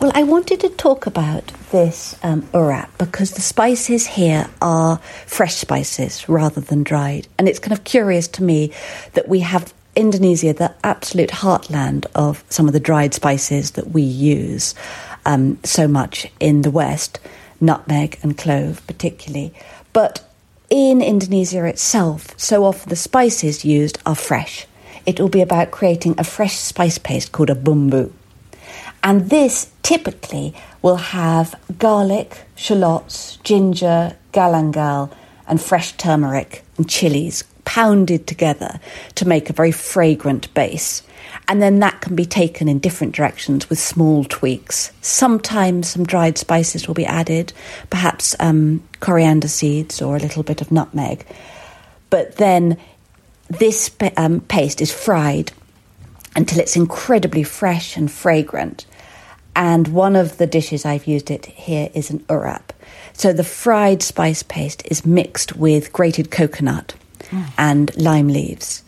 Well, 0.03 0.11
I 0.13 0.23
wanted 0.23 0.59
to 0.59 0.69
talk 0.69 1.05
about 1.07 1.53
this 1.71 2.17
um, 2.23 2.41
urap 2.51 2.89
because 2.97 3.35
the 3.35 3.41
spices 3.41 4.05
here 4.05 4.49
are 4.61 4.97
fresh 5.25 5.55
spices 5.55 6.27
rather 6.27 6.59
than 6.59 6.83
dried. 6.83 7.29
And 7.37 7.47
it's 7.47 7.57
kind 7.57 7.71
of 7.71 7.85
curious 7.85 8.27
to 8.35 8.43
me 8.43 8.73
that 9.13 9.29
we 9.29 9.39
have 9.39 9.73
Indonesia, 9.95 10.51
the 10.51 10.75
absolute 10.83 11.29
heartland 11.29 12.05
of 12.15 12.43
some 12.49 12.67
of 12.67 12.73
the 12.73 12.81
dried 12.81 13.13
spices 13.13 13.71
that 13.71 13.91
we 13.91 14.01
use 14.01 14.75
um, 15.25 15.57
so 15.63 15.87
much 15.87 16.29
in 16.41 16.63
the 16.63 16.71
West, 16.71 17.21
nutmeg 17.61 18.19
and 18.21 18.37
clove 18.37 18.85
particularly. 18.87 19.53
But 19.93 20.29
in 20.69 21.01
Indonesia 21.01 21.63
itself, 21.63 22.37
so 22.37 22.65
often 22.65 22.89
the 22.89 22.97
spices 22.97 23.63
used 23.63 23.99
are 24.05 24.15
fresh. 24.15 24.67
It 25.05 25.17
will 25.21 25.29
be 25.29 25.39
about 25.39 25.71
creating 25.71 26.15
a 26.17 26.25
fresh 26.25 26.57
spice 26.57 26.97
paste 26.97 27.31
called 27.31 27.49
a 27.49 27.55
bumbu. 27.55 28.11
And 29.03 29.29
this 29.29 29.71
typically 29.83 30.55
will 30.81 30.95
have 30.95 31.59
garlic, 31.77 32.45
shallots, 32.55 33.37
ginger, 33.43 34.15
galangal, 34.31 35.11
and 35.47 35.61
fresh 35.61 35.91
turmeric 35.93 36.63
and 36.77 36.89
chilies 36.89 37.43
pounded 37.65 38.27
together 38.27 38.79
to 39.15 39.27
make 39.27 39.49
a 39.49 39.53
very 39.53 39.71
fragrant 39.71 40.53
base. 40.53 41.03
And 41.47 41.61
then 41.61 41.79
that 41.79 42.01
can 42.01 42.15
be 42.15 42.25
taken 42.25 42.69
in 42.69 42.79
different 42.79 43.15
directions 43.15 43.69
with 43.69 43.79
small 43.79 44.23
tweaks. 44.23 44.91
Sometimes 45.01 45.89
some 45.89 46.05
dried 46.05 46.37
spices 46.37 46.87
will 46.87 46.93
be 46.93 47.05
added, 47.05 47.51
perhaps 47.89 48.35
um, 48.39 48.83
coriander 48.99 49.47
seeds 49.47 50.01
or 50.01 50.15
a 50.15 50.19
little 50.19 50.43
bit 50.43 50.61
of 50.61 50.71
nutmeg. 50.71 51.25
But 52.09 52.37
then 52.37 52.77
this 53.49 53.91
um, 54.15 54.41
paste 54.41 54.81
is 54.81 54.93
fried 54.93 55.51
until 56.35 56.59
it's 56.59 56.75
incredibly 56.75 57.43
fresh 57.43 57.97
and 57.97 58.11
fragrant. 58.11 58.85
And 59.55 59.89
one 59.89 60.15
of 60.15 60.37
the 60.37 60.47
dishes 60.47 60.85
I've 60.85 61.07
used 61.07 61.29
it 61.29 61.45
here 61.45 61.89
is 61.93 62.09
an 62.09 62.19
urap. 62.21 62.69
So 63.13 63.31
the 63.31 63.43
fried 63.43 64.01
spice 64.01 64.43
paste 64.43 64.81
is 64.85 65.05
mixed 65.05 65.55
with 65.55 65.93
grated 65.93 66.31
coconut 66.31 66.95
mm. 67.29 67.45
and 67.57 67.95
lime 67.95 68.27
leaves. 68.27 68.83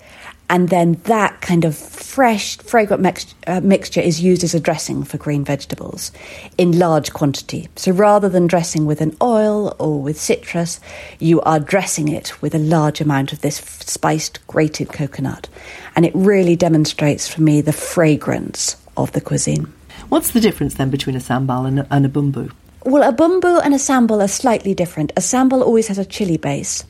And 0.50 0.70
then 0.70 0.94
that 1.06 1.42
kind 1.42 1.66
of 1.66 1.76
fresh, 1.76 2.58
fragrant 2.58 3.02
mix- 3.02 3.34
uh, 3.48 3.62
mixture 3.62 4.02
is 4.02 4.22
used 4.22 4.44
as 4.44 4.54
a 4.54 4.60
dressing 4.60 5.04
for 5.04 5.18
green 5.18 5.44
vegetables 5.44 6.12
in 6.58 6.78
large 6.78 7.14
quantity. 7.14 7.68
So 7.76 7.92
rather 7.92 8.30
than 8.30 8.46
dressing 8.46 8.86
with 8.86 9.02
an 9.02 9.18
oil 9.22 9.76
or 9.80 10.00
with 10.02 10.22
citrus, 10.22 10.80
you 11.20 11.42
are 11.42 11.60
dressing 11.60 12.10
it 12.10 12.42
with 12.44 12.54
a 12.54 12.60
large 12.60 13.02
amount 13.02 13.34
of 13.34 13.42
this 13.42 13.56
spiced 13.56 14.46
grated 14.46 14.90
coconut. 14.90 15.50
And 15.96 16.06
it 16.06 16.14
really 16.14 16.56
demonstrates 16.56 17.28
for 17.28 17.42
me 17.42 17.62
the 17.62 17.74
fragrance 17.74 18.78
of 18.96 19.14
the 19.14 19.22
cuisine. 19.22 19.74
What's 20.10 20.32
the 20.32 20.40
difference 20.40 20.76
then 20.76 20.92
between 20.92 21.16
a 21.16 21.20
sambal 21.20 21.68
and 21.68 21.80
a, 21.80 21.88
and 21.90 22.06
a 22.06 22.10
bumbu? 22.10 22.52
Well, 22.84 23.08
a 23.08 23.12
bumbu 23.12 23.60
and 23.64 23.74
a 23.74 23.78
sambal 23.78 24.24
are 24.24 24.28
slightly 24.28 24.76
different. 24.76 25.12
A 25.18 25.20
sambal 25.20 25.64
always 25.64 25.88
has 25.88 25.98
a 25.98 26.06
chili 26.06 26.38
base. 26.38 26.86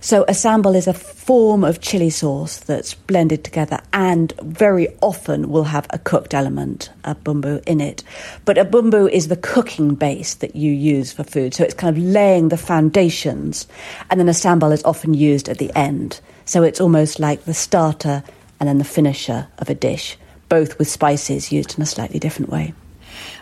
So 0.00 0.22
a 0.22 0.32
sambal 0.32 0.74
is 0.74 0.86
a 0.86 0.94
form 0.94 1.64
of 1.64 1.82
chili 1.82 2.08
sauce 2.08 2.58
that's 2.58 2.94
blended 2.94 3.44
together 3.44 3.80
and 3.92 4.32
very 4.42 4.88
often 5.02 5.50
will 5.50 5.64
have 5.64 5.86
a 5.90 5.98
cooked 5.98 6.32
element, 6.32 6.90
a 7.04 7.14
bumbu 7.14 7.62
in 7.66 7.82
it. 7.82 8.02
But 8.46 8.56
a 8.56 8.64
bumbu 8.64 9.10
is 9.10 9.28
the 9.28 9.36
cooking 9.36 9.94
base 9.94 10.34
that 10.34 10.56
you 10.56 10.72
use 10.72 11.12
for 11.12 11.24
food. 11.24 11.52
So 11.52 11.62
it's 11.62 11.74
kind 11.74 11.94
of 11.94 12.02
laying 12.02 12.48
the 12.48 12.56
foundations. 12.56 13.66
And 14.10 14.18
then 14.18 14.28
a 14.28 14.32
sambal 14.32 14.72
is 14.72 14.84
often 14.84 15.12
used 15.12 15.50
at 15.50 15.58
the 15.58 15.76
end. 15.76 16.20
So 16.46 16.62
it's 16.62 16.80
almost 16.80 17.20
like 17.20 17.44
the 17.44 17.54
starter 17.54 18.22
and 18.60 18.68
then 18.68 18.78
the 18.78 18.84
finisher 18.84 19.48
of 19.58 19.68
a 19.68 19.74
dish 19.74 20.16
both 20.48 20.78
with 20.78 20.88
spices 20.88 21.52
used 21.52 21.76
in 21.76 21.82
a 21.82 21.86
slightly 21.86 22.18
different 22.18 22.50
way. 22.50 22.74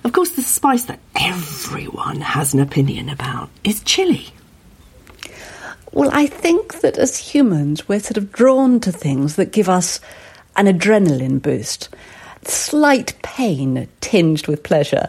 Of 0.04 0.12
course, 0.12 0.30
the 0.30 0.42
spice 0.42 0.84
that 0.84 1.00
everyone 1.18 2.20
has 2.20 2.54
an 2.54 2.61
opinion 2.61 3.08
about 3.08 3.50
is 3.64 3.82
chili. 3.82 4.28
Well, 5.92 6.11
I 6.12 6.26
think 6.26 6.80
that 6.80 6.99
as 6.99 7.16
humans, 7.16 7.88
we're 7.88 8.00
sort 8.00 8.16
of 8.16 8.32
drawn 8.32 8.80
to 8.80 8.92
things 8.92 9.37
that 9.37 9.52
give 9.52 9.68
us 9.68 10.00
an 10.56 10.66
adrenaline 10.66 11.40
boost, 11.40 11.88
slight 12.42 13.14
pain 13.23 13.88
tinged 14.00 14.46
with 14.46 14.62
pleasure. 14.62 15.08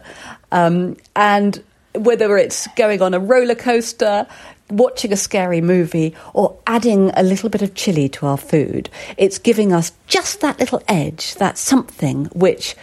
Um, 0.52 0.98
and 1.16 1.64
whether 1.96 2.38
it's 2.38 2.68
going 2.76 3.02
on 3.02 3.14
a 3.14 3.20
roller 3.20 3.56
coaster, 3.56 4.28
watching 4.70 5.14
a 5.14 5.18
scary 5.18 5.62
movie 5.62 6.16
or 6.34 6.58
adding 6.66 7.12
a 7.16 7.24
little 7.24 7.50
bit 7.50 7.62
of 7.62 7.76
chili 7.76 8.10
to 8.10 8.26
our 8.26 8.38
food. 8.38 8.90
It's 9.18 9.38
giving 9.38 9.72
us 9.72 9.92
just 10.08 10.42
that 10.42 10.60
little 10.60 10.82
edge, 10.88 11.36
that 11.36 11.58
something 11.58 12.26
which 12.26 12.76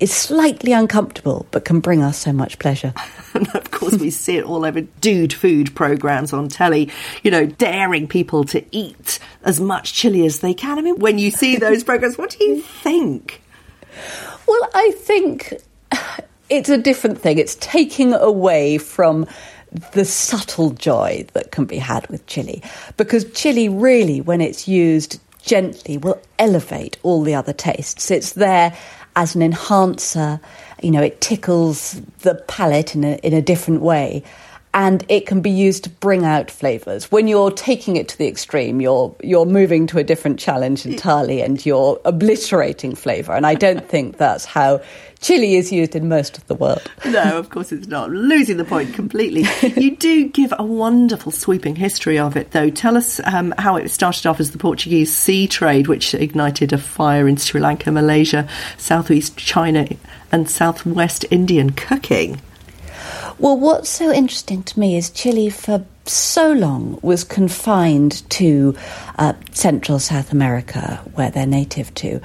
is 0.00 0.12
slightly 0.12 0.72
uncomfortable 0.72 1.46
but 1.50 1.64
can 1.64 1.78
bring 1.78 2.02
us 2.02 2.18
so 2.18 2.32
much 2.32 2.58
pleasure. 2.58 2.92
and 3.34 3.46
of 3.54 3.70
course, 3.70 3.96
we 3.96 4.10
see 4.10 4.38
it 4.38 4.44
all 4.44 4.64
over 4.64 4.80
dude 4.80 5.32
food 5.32 5.74
programs 5.74 6.32
on 6.32 6.48
telly, 6.48 6.90
you 7.22 7.30
know, 7.30 7.46
daring 7.46 8.08
people 8.08 8.44
to 8.44 8.64
eat 8.72 9.18
as 9.44 9.60
much 9.60 9.92
chili 9.92 10.24
as 10.24 10.40
they 10.40 10.54
can. 10.54 10.78
I 10.78 10.82
mean, 10.82 10.98
when 10.98 11.18
you 11.18 11.30
see 11.30 11.56
those 11.56 11.84
programs, 11.84 12.16
what 12.18 12.30
do 12.30 12.44
you 12.44 12.60
think? 12.62 13.42
Well, 14.46 14.68
I 14.74 14.92
think 14.96 15.54
it's 16.48 16.70
a 16.70 16.78
different 16.78 17.20
thing. 17.20 17.38
It's 17.38 17.56
taking 17.56 18.14
away 18.14 18.78
from 18.78 19.26
the 19.92 20.04
subtle 20.04 20.70
joy 20.70 21.26
that 21.32 21.52
can 21.52 21.64
be 21.64 21.78
had 21.78 22.06
with 22.08 22.26
chili. 22.26 22.62
Because 22.96 23.30
chili, 23.32 23.68
really, 23.68 24.20
when 24.20 24.40
it's 24.40 24.66
used 24.66 25.20
gently, 25.42 25.98
will 25.98 26.20
elevate 26.38 26.96
all 27.02 27.22
the 27.22 27.34
other 27.34 27.52
tastes. 27.52 28.10
It's 28.10 28.32
there 28.32 28.76
as 29.16 29.34
an 29.34 29.42
enhancer, 29.42 30.40
you 30.82 30.90
know, 30.90 31.02
it 31.02 31.20
tickles 31.20 32.00
the 32.20 32.36
palate 32.46 32.94
in 32.94 33.04
a, 33.04 33.14
in 33.16 33.32
a 33.32 33.42
different 33.42 33.82
way 33.82 34.22
and 34.72 35.04
it 35.08 35.26
can 35.26 35.40
be 35.40 35.50
used 35.50 35.84
to 35.84 35.90
bring 35.90 36.24
out 36.24 36.50
flavors. 36.50 37.10
When 37.10 37.26
you're 37.26 37.50
taking 37.50 37.96
it 37.96 38.08
to 38.08 38.18
the 38.18 38.28
extreme, 38.28 38.80
you're 38.80 39.14
you're 39.22 39.46
moving 39.46 39.86
to 39.88 39.98
a 39.98 40.04
different 40.04 40.38
challenge 40.38 40.86
entirely, 40.86 41.42
and 41.42 41.64
you're 41.64 42.00
obliterating 42.04 42.94
flavor. 42.94 43.32
And 43.32 43.46
I 43.46 43.54
don't 43.54 43.88
think 43.88 44.18
that's 44.18 44.44
how 44.44 44.80
chili 45.20 45.56
is 45.56 45.72
used 45.72 45.96
in 45.96 46.08
most 46.08 46.38
of 46.38 46.46
the 46.46 46.54
world. 46.54 46.90
No, 47.04 47.38
of 47.38 47.50
course 47.50 47.72
it's 47.72 47.88
not. 47.88 48.10
Losing 48.10 48.56
the 48.56 48.64
point 48.64 48.94
completely. 48.94 49.44
you 49.76 49.96
do 49.96 50.28
give 50.28 50.52
a 50.58 50.64
wonderful 50.64 51.32
sweeping 51.32 51.74
history 51.76 52.18
of 52.18 52.36
it, 52.36 52.52
though. 52.52 52.70
Tell 52.70 52.96
us 52.96 53.20
um, 53.24 53.52
how 53.58 53.76
it 53.76 53.90
started 53.90 54.26
off 54.26 54.40
as 54.40 54.52
the 54.52 54.58
Portuguese 54.58 55.14
sea 55.14 55.48
trade, 55.48 55.88
which 55.88 56.14
ignited 56.14 56.72
a 56.72 56.78
fire 56.78 57.26
in 57.26 57.36
Sri 57.36 57.60
Lanka, 57.60 57.90
Malaysia, 57.90 58.48
southeast 58.78 59.36
China, 59.36 59.86
and 60.30 60.48
southwest 60.48 61.24
Indian 61.30 61.70
cooking. 61.70 62.40
Well, 63.40 63.56
what's 63.56 63.88
so 63.88 64.12
interesting 64.12 64.62
to 64.64 64.78
me 64.78 64.98
is 64.98 65.08
chili 65.08 65.48
for 65.48 65.82
so 66.04 66.52
long 66.52 66.98
was 67.00 67.24
confined 67.24 68.28
to 68.32 68.76
uh, 69.18 69.32
Central 69.52 69.98
South 69.98 70.30
America, 70.30 71.02
where 71.14 71.30
they're 71.30 71.46
native 71.46 71.94
to. 71.94 72.20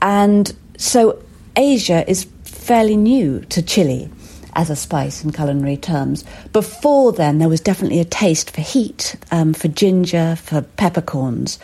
And 0.00 0.56
so 0.78 1.22
Asia 1.54 2.08
is 2.10 2.24
fairly 2.44 2.96
new 2.96 3.40
to 3.50 3.60
chili 3.60 4.08
as 4.54 4.70
a 4.70 4.76
spice 4.76 5.22
in 5.22 5.32
culinary 5.32 5.76
terms. 5.76 6.24
Before 6.54 7.12
then, 7.12 7.40
there 7.40 7.50
was 7.50 7.60
definitely 7.60 8.00
a 8.00 8.06
taste 8.06 8.50
for 8.50 8.62
heat, 8.62 9.16
um, 9.30 9.52
for 9.52 9.68
ginger, 9.68 10.34
for 10.36 10.62
peppercorns. 10.62 11.58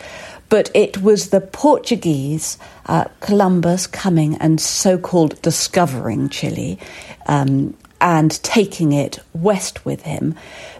But 0.49 0.69
it 0.75 1.01
was 1.01 1.29
the 1.29 1.41
Portuguese, 1.41 2.59
uh, 2.85 3.05
Columbus, 3.19 3.87
coming 3.87 4.35
and 4.35 4.61
so 4.61 4.99
called 4.99 5.41
discovering 5.41 6.29
chili 6.29 6.77
um, 7.25 7.75
and 8.01 8.43
taking 8.43 8.91
it 8.91 9.19
west 9.33 9.85
with 9.85 10.01
him 10.01 10.35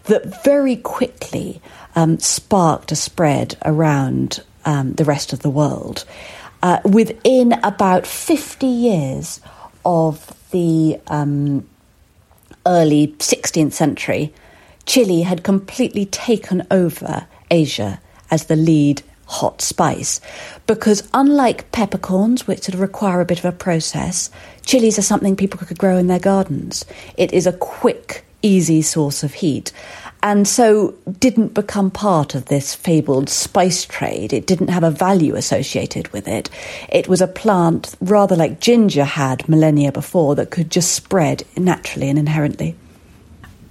that 0.05 0.43
very 0.43 0.75
quickly 0.75 1.61
um, 1.95 2.19
sparked 2.19 2.91
a 2.91 2.95
spread 2.95 3.55
around 3.63 4.43
um, 4.65 4.93
the 4.93 5.05
rest 5.05 5.31
of 5.31 5.39
the 5.39 5.49
world. 5.49 6.03
Uh, 6.63 6.79
within 6.83 7.53
about 7.63 8.05
50 8.05 8.65
years 8.67 9.39
of 9.85 10.35
the 10.51 10.99
um, 11.07 11.67
early 12.65 13.09
16th 13.19 13.73
century, 13.73 14.33
chili 14.85 15.21
had 15.21 15.43
completely 15.43 16.05
taken 16.05 16.65
over 16.69 17.27
Asia 17.49 17.99
as 18.29 18.45
the 18.45 18.55
lead 18.55 19.01
hot 19.31 19.61
spice. 19.61 20.19
Because 20.67 21.07
unlike 21.13 21.71
peppercorns, 21.71 22.45
which 22.45 22.63
sort 22.63 22.75
of 22.75 22.81
require 22.81 23.21
a 23.21 23.25
bit 23.25 23.39
of 23.39 23.45
a 23.45 23.51
process, 23.51 24.29
chilies 24.65 24.99
are 24.99 25.03
something 25.03 25.35
people 25.35 25.59
could 25.65 25.79
grow 25.79 25.97
in 25.97 26.07
their 26.07 26.19
gardens. 26.19 26.85
It 27.17 27.31
is 27.33 27.47
a 27.47 27.53
quick, 27.53 28.25
easy 28.41 28.81
source 28.81 29.23
of 29.23 29.33
heat. 29.33 29.71
And 30.23 30.47
so 30.47 30.93
didn't 31.19 31.55
become 31.55 31.89
part 31.89 32.35
of 32.35 32.45
this 32.45 32.75
fabled 32.75 33.29
spice 33.29 33.85
trade. 33.85 34.33
It 34.33 34.45
didn't 34.45 34.69
have 34.69 34.83
a 34.83 34.91
value 34.91 35.35
associated 35.35 36.09
with 36.09 36.27
it. 36.27 36.49
It 36.89 37.07
was 37.07 37.21
a 37.21 37.27
plant, 37.27 37.95
rather 38.01 38.35
like 38.35 38.59
ginger 38.59 39.03
had 39.03 39.49
millennia 39.49 39.91
before, 39.91 40.35
that 40.35 40.51
could 40.51 40.69
just 40.69 40.91
spread 40.91 41.43
naturally 41.57 42.09
and 42.09 42.19
inherently. 42.19 42.75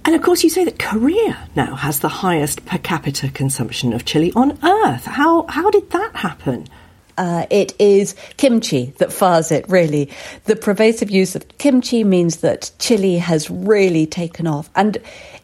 And 0.03 0.15
of 0.15 0.21
course, 0.21 0.43
you 0.43 0.49
say 0.49 0.65
that 0.65 0.79
Korea 0.79 1.37
now 1.55 1.75
has 1.75 1.99
the 1.99 2.09
highest 2.09 2.65
per 2.65 2.79
capita 2.79 3.29
consumption 3.29 3.93
of 3.93 4.05
chili 4.05 4.31
on 4.35 4.57
earth. 4.63 5.05
How, 5.05 5.45
how 5.47 5.69
did 5.69 5.89
that 5.91 6.15
happen? 6.15 6.67
Uh, 7.17 7.45
it 7.51 7.79
is 7.79 8.15
kimchi 8.37 8.93
that 8.97 9.13
fars 9.13 9.51
it, 9.51 9.67
really. 9.69 10.09
The 10.45 10.55
pervasive 10.55 11.11
use 11.11 11.35
of 11.35 11.47
kimchi 11.59 12.03
means 12.03 12.37
that 12.37 12.71
chili 12.79 13.17
has 13.17 13.49
really 13.49 14.07
taken 14.07 14.47
off. 14.47 14.71
And 14.75 14.97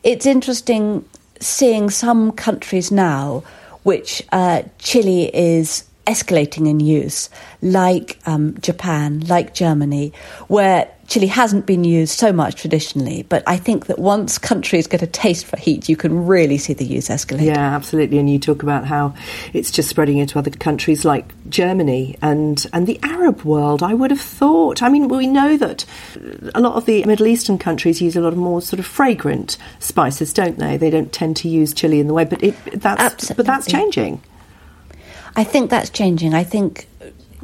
it's 0.03 0.25
interesting 0.25 1.05
seeing 1.39 1.91
some 1.91 2.31
countries 2.31 2.91
now 2.91 3.43
which 3.83 4.23
uh, 4.31 4.63
chili 4.79 5.33
is 5.35 5.85
escalating 6.07 6.67
in 6.67 6.79
use, 6.79 7.29
like 7.61 8.17
um, 8.25 8.57
Japan, 8.59 9.19
like 9.27 9.53
Germany, 9.53 10.13
where 10.47 10.89
chili 11.07 11.27
hasn't 11.27 11.65
been 11.65 11.83
used 11.83 12.17
so 12.17 12.31
much 12.31 12.55
traditionally. 12.55 13.23
But 13.23 13.43
I 13.47 13.57
think 13.57 13.87
that 13.87 13.97
once 13.97 14.37
countries 14.37 14.87
get 14.87 15.01
a 15.01 15.07
taste 15.07 15.45
for 15.45 15.57
heat, 15.57 15.89
you 15.89 15.95
can 15.95 16.27
really 16.27 16.57
see 16.57 16.73
the 16.73 16.85
use 16.85 17.07
escalate. 17.07 17.45
Yeah, 17.45 17.75
absolutely. 17.75 18.17
And 18.19 18.29
you 18.29 18.37
talk 18.37 18.61
about 18.61 18.85
how 18.85 19.13
it's 19.53 19.71
just 19.71 19.89
spreading 19.89 20.17
into 20.17 20.37
other 20.37 20.51
countries 20.51 21.05
like 21.05 21.25
Germany 21.49 22.17
and, 22.21 22.65
and 22.73 22.85
the 22.87 22.99
Arab 23.03 23.43
world. 23.43 23.81
I 23.81 23.93
would 23.93 24.11
have 24.11 24.21
thought. 24.21 24.83
I 24.83 24.89
mean, 24.89 25.07
we 25.07 25.27
know 25.27 25.57
that 25.57 25.85
a 26.53 26.59
lot 26.59 26.75
of 26.75 26.85
the 26.85 27.03
Middle 27.05 27.27
Eastern 27.27 27.57
countries 27.57 28.01
use 28.01 28.15
a 28.15 28.21
lot 28.21 28.33
of 28.33 28.39
more 28.39 28.61
sort 28.61 28.79
of 28.79 28.85
fragrant 28.85 29.57
spices, 29.79 30.33
don't 30.33 30.59
they? 30.59 30.75
They 30.75 30.89
don't 30.89 31.11
tend 31.11 31.37
to 31.37 31.49
use 31.49 31.73
chili 31.73 32.01
in 32.01 32.07
the 32.07 32.13
way, 32.13 32.25
but 32.25 32.43
it 32.43 32.55
that's 32.73 33.01
Absolutely. 33.01 33.35
but 33.35 33.45
that's 33.45 33.67
changing. 33.67 34.21
I 35.37 35.43
think 35.43 35.69
that's 35.69 35.89
changing. 35.89 36.33
I 36.33 36.43
think 36.43 36.87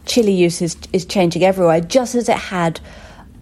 chili 0.06 0.34
use 0.34 0.62
is, 0.62 0.76
is 0.92 1.06
changing 1.06 1.44
everywhere, 1.44 1.80
just 1.80 2.16
as 2.16 2.28
it 2.28 2.38
had 2.38 2.80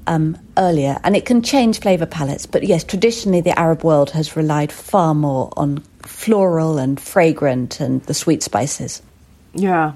um, 0.07 0.37
earlier. 0.57 0.99
And 1.03 1.15
it 1.15 1.25
can 1.25 1.41
change 1.41 1.79
flavour 1.79 2.05
palettes. 2.05 2.45
But 2.45 2.63
yes, 2.63 2.83
traditionally 2.83 3.41
the 3.41 3.57
Arab 3.57 3.83
world 3.83 4.11
has 4.11 4.35
relied 4.35 4.71
far 4.71 5.13
more 5.13 5.51
on 5.57 5.83
floral 6.01 6.77
and 6.77 6.99
fragrant 6.99 7.79
and 7.79 8.01
the 8.03 8.13
sweet 8.13 8.43
spices. 8.43 9.01
Yeah. 9.53 9.93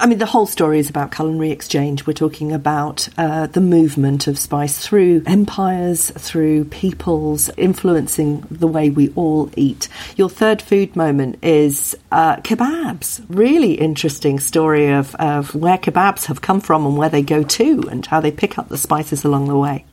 I 0.00 0.06
mean, 0.06 0.18
the 0.18 0.26
whole 0.26 0.46
story 0.46 0.80
is 0.80 0.90
about 0.90 1.12
culinary 1.12 1.52
exchange. 1.52 2.06
We're 2.06 2.14
talking 2.14 2.52
about 2.52 3.08
uh, 3.16 3.46
the 3.46 3.60
movement 3.60 4.26
of 4.26 4.38
spice 4.38 4.84
through 4.84 5.22
empires, 5.26 6.10
through 6.10 6.64
peoples, 6.64 7.48
influencing 7.56 8.44
the 8.50 8.66
way 8.66 8.90
we 8.90 9.10
all 9.10 9.50
eat. 9.56 9.88
Your 10.16 10.28
third 10.28 10.60
food 10.60 10.96
moment 10.96 11.38
is 11.42 11.96
uh, 12.10 12.36
kebabs. 12.36 13.24
Really 13.28 13.74
interesting 13.74 14.40
story 14.40 14.90
of, 14.90 15.14
of 15.16 15.54
where 15.54 15.78
kebabs 15.78 16.26
have 16.26 16.40
come 16.40 16.60
from 16.60 16.86
and 16.86 16.96
where 16.96 17.08
they 17.08 17.22
go 17.22 17.44
to 17.44 17.84
and 17.88 18.04
how 18.04 18.20
they 18.20 18.32
pick 18.32 18.58
up 18.58 18.68
the 18.68 18.78
spices 18.78 19.24
along 19.24 19.46
the 19.46 19.56
way. 19.56 19.84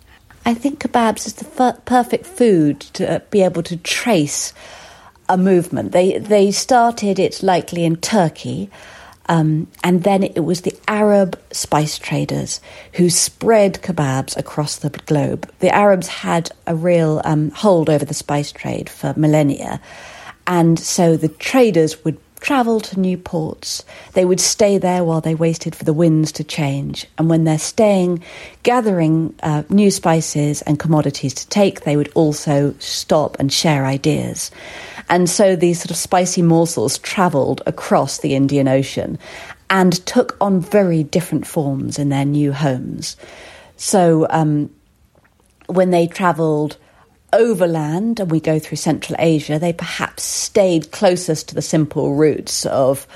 I 0.48 0.56
think 0.56 0.80
kebabs 0.80 1.28
is 1.28 1.34
the 1.34 1.64
f- 1.64 1.86
perfect 1.86 2.26
food 2.26 2.80
to 2.94 3.22
be 3.30 3.44
able 3.44 3.62
to 3.64 3.78
trace 3.78 4.54
a 5.30 5.38
movement. 5.38 5.92
They 5.92 6.18
they 6.18 6.52
started 6.52 7.20
it 7.20 7.44
likely 7.44 7.84
in 7.86 7.98
Turkey, 7.98 8.70
um, 9.28 9.68
and 9.84 10.04
then 10.04 10.24
it 10.24 10.44
was 10.44 10.62
the 10.62 10.76
Arab 10.88 11.40
spice 11.52 11.98
traders 11.98 12.62
who 12.94 13.10
spread 13.10 13.82
kebabs 13.82 14.38
across 14.38 14.78
the 14.78 14.90
globe. 14.90 15.50
The 15.60 15.74
Arabs 15.74 16.08
had 16.08 16.52
a 16.66 16.76
real 16.76 17.22
um, 17.26 17.52
hold 17.52 17.90
over 17.90 18.06
the 18.06 18.14
spice 18.14 18.52
trade 18.52 18.90
for 18.90 19.14
millennia, 19.18 19.82
and 20.46 20.80
so 20.80 21.18
the 21.18 21.30
traders 21.30 22.04
would 22.04 22.18
travel 22.40 22.80
to 22.80 23.00
new 23.00 23.18
ports. 23.18 23.84
They 24.14 24.26
would 24.26 24.40
stay 24.40 24.78
there 24.78 25.04
while 25.04 25.22
they 25.22 25.36
waited 25.36 25.76
for 25.76 25.84
the 25.84 25.94
winds 25.94 26.32
to 26.34 26.44
change. 26.44 27.06
And 27.18 27.30
when 27.30 27.44
they're 27.44 27.60
staying, 27.60 28.24
gathering 28.64 29.36
uh, 29.44 29.64
new 29.70 29.92
spices 29.92 30.62
and 30.64 30.80
commodities 30.80 31.34
to 31.36 31.48
take, 31.50 31.82
they 31.82 31.98
would 31.98 32.12
also 32.16 32.74
stop 32.80 33.38
and 33.40 33.52
share 33.52 33.86
ideas. 33.86 34.52
And 35.10 35.30
so 35.30 35.56
these 35.56 35.80
sort 35.80 35.92
of 35.92 35.98
spicy 35.98 36.42
morsels 36.42 36.98
travelled 37.00 37.62
across 37.66 38.20
the 38.20 38.36
Indian 38.36 38.68
Ocean 38.68 39.18
and 39.70 40.06
took 40.06 40.38
on 40.40 40.60
very 40.60 41.04
different 41.04 41.46
forms 41.46 42.00
in 42.00 42.10
their 42.10 42.26
new 42.26 42.54
homes. 42.54 43.18
So 43.78 44.28
um, 44.30 44.70
when 45.68 45.92
they 45.92 46.08
travelled 46.08 46.78
overland 47.34 48.20
and 48.20 48.32
we 48.32 48.40
go 48.40 48.60
through 48.60 48.78
Central 48.78 49.16
Asia, 49.20 49.60
they 49.60 49.74
perhaps 49.74 50.24
stayed 50.24 50.92
closest 50.92 51.50
to 51.50 51.56
the 51.56 51.62
simple 51.62 52.16
roots 52.16 52.66
of 52.66 53.08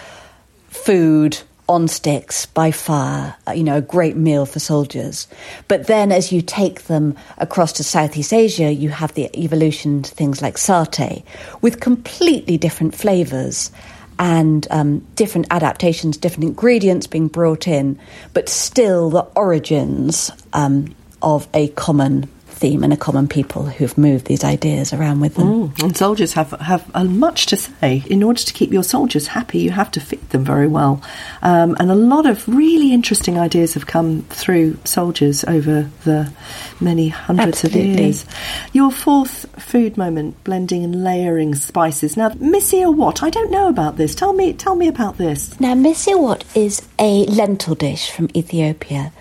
food, 0.69 1.37
on 1.71 1.87
sticks 1.87 2.45
by 2.47 2.69
fire, 2.69 3.33
uh, 3.47 3.53
you 3.53 3.63
know, 3.63 3.77
a 3.77 3.81
great 3.81 4.17
meal 4.17 4.45
for 4.45 4.59
soldiers. 4.59 5.27
But 5.69 5.87
then 5.87 6.11
as 6.11 6.31
you 6.31 6.41
take 6.41 6.83
them 6.83 7.15
across 7.37 7.71
to 7.73 7.83
Southeast 7.83 8.33
Asia, 8.33 8.73
you 8.73 8.89
have 8.89 9.13
the 9.13 9.29
evolution 9.41 10.01
to 10.01 10.11
things 10.11 10.41
like 10.41 10.55
satay 10.55 11.23
with 11.61 11.79
completely 11.79 12.57
different 12.57 12.93
flavours 12.93 13.71
and 14.19 14.67
um, 14.69 14.99
different 15.15 15.47
adaptations, 15.49 16.17
different 16.17 16.43
ingredients 16.43 17.07
being 17.07 17.29
brought 17.29 17.69
in, 17.69 17.97
but 18.33 18.49
still 18.49 19.09
the 19.09 19.21
origins 19.35 20.29
um, 20.51 20.93
of 21.21 21.47
a 21.53 21.69
common 21.69 22.29
theme 22.61 22.83
and 22.83 22.93
a 22.93 22.97
common 22.97 23.27
people 23.27 23.63
who've 23.65 23.97
moved 23.97 24.25
these 24.27 24.43
ideas 24.43 24.93
around 24.93 25.19
with 25.19 25.33
them. 25.35 25.69
Mm, 25.69 25.83
and 25.83 25.97
soldiers 25.97 26.33
have, 26.33 26.51
have 26.61 26.83
much 27.09 27.47
to 27.47 27.57
say. 27.57 28.03
In 28.07 28.21
order 28.21 28.39
to 28.39 28.53
keep 28.53 28.71
your 28.71 28.83
soldiers 28.83 29.25
happy, 29.27 29.59
you 29.59 29.71
have 29.71 29.89
to 29.91 29.99
feed 29.99 30.29
them 30.29 30.45
very 30.45 30.67
well. 30.67 31.01
Um, 31.41 31.75
and 31.79 31.89
a 31.89 31.95
lot 31.95 32.27
of 32.27 32.47
really 32.47 32.93
interesting 32.93 33.39
ideas 33.39 33.73
have 33.73 33.87
come 33.87 34.21
through 34.29 34.77
soldiers 34.85 35.43
over 35.45 35.89
the 36.03 36.31
many 36.79 37.09
hundreds 37.09 37.65
Absolutely. 37.65 37.93
of 37.93 37.99
years. 37.99 38.25
Your 38.73 38.91
fourth 38.91 39.47
food 39.59 39.97
moment, 39.97 40.43
blending 40.43 40.83
and 40.83 41.03
layering 41.03 41.55
spices. 41.55 42.15
Now, 42.15 42.29
Misir-wat, 42.29 43.23
I 43.23 43.31
don't 43.31 43.51
know 43.51 43.69
about 43.69 43.97
this. 43.97 44.13
Tell 44.13 44.33
me, 44.33 44.53
tell 44.53 44.75
me 44.75 44.87
about 44.87 45.17
this. 45.17 45.59
Now, 45.59 45.73
Misir-wat 45.73 46.43
is 46.55 46.87
a 46.99 47.25
lentil 47.25 47.73
dish 47.73 48.11
from 48.11 48.29
Ethiopia. 48.35 49.11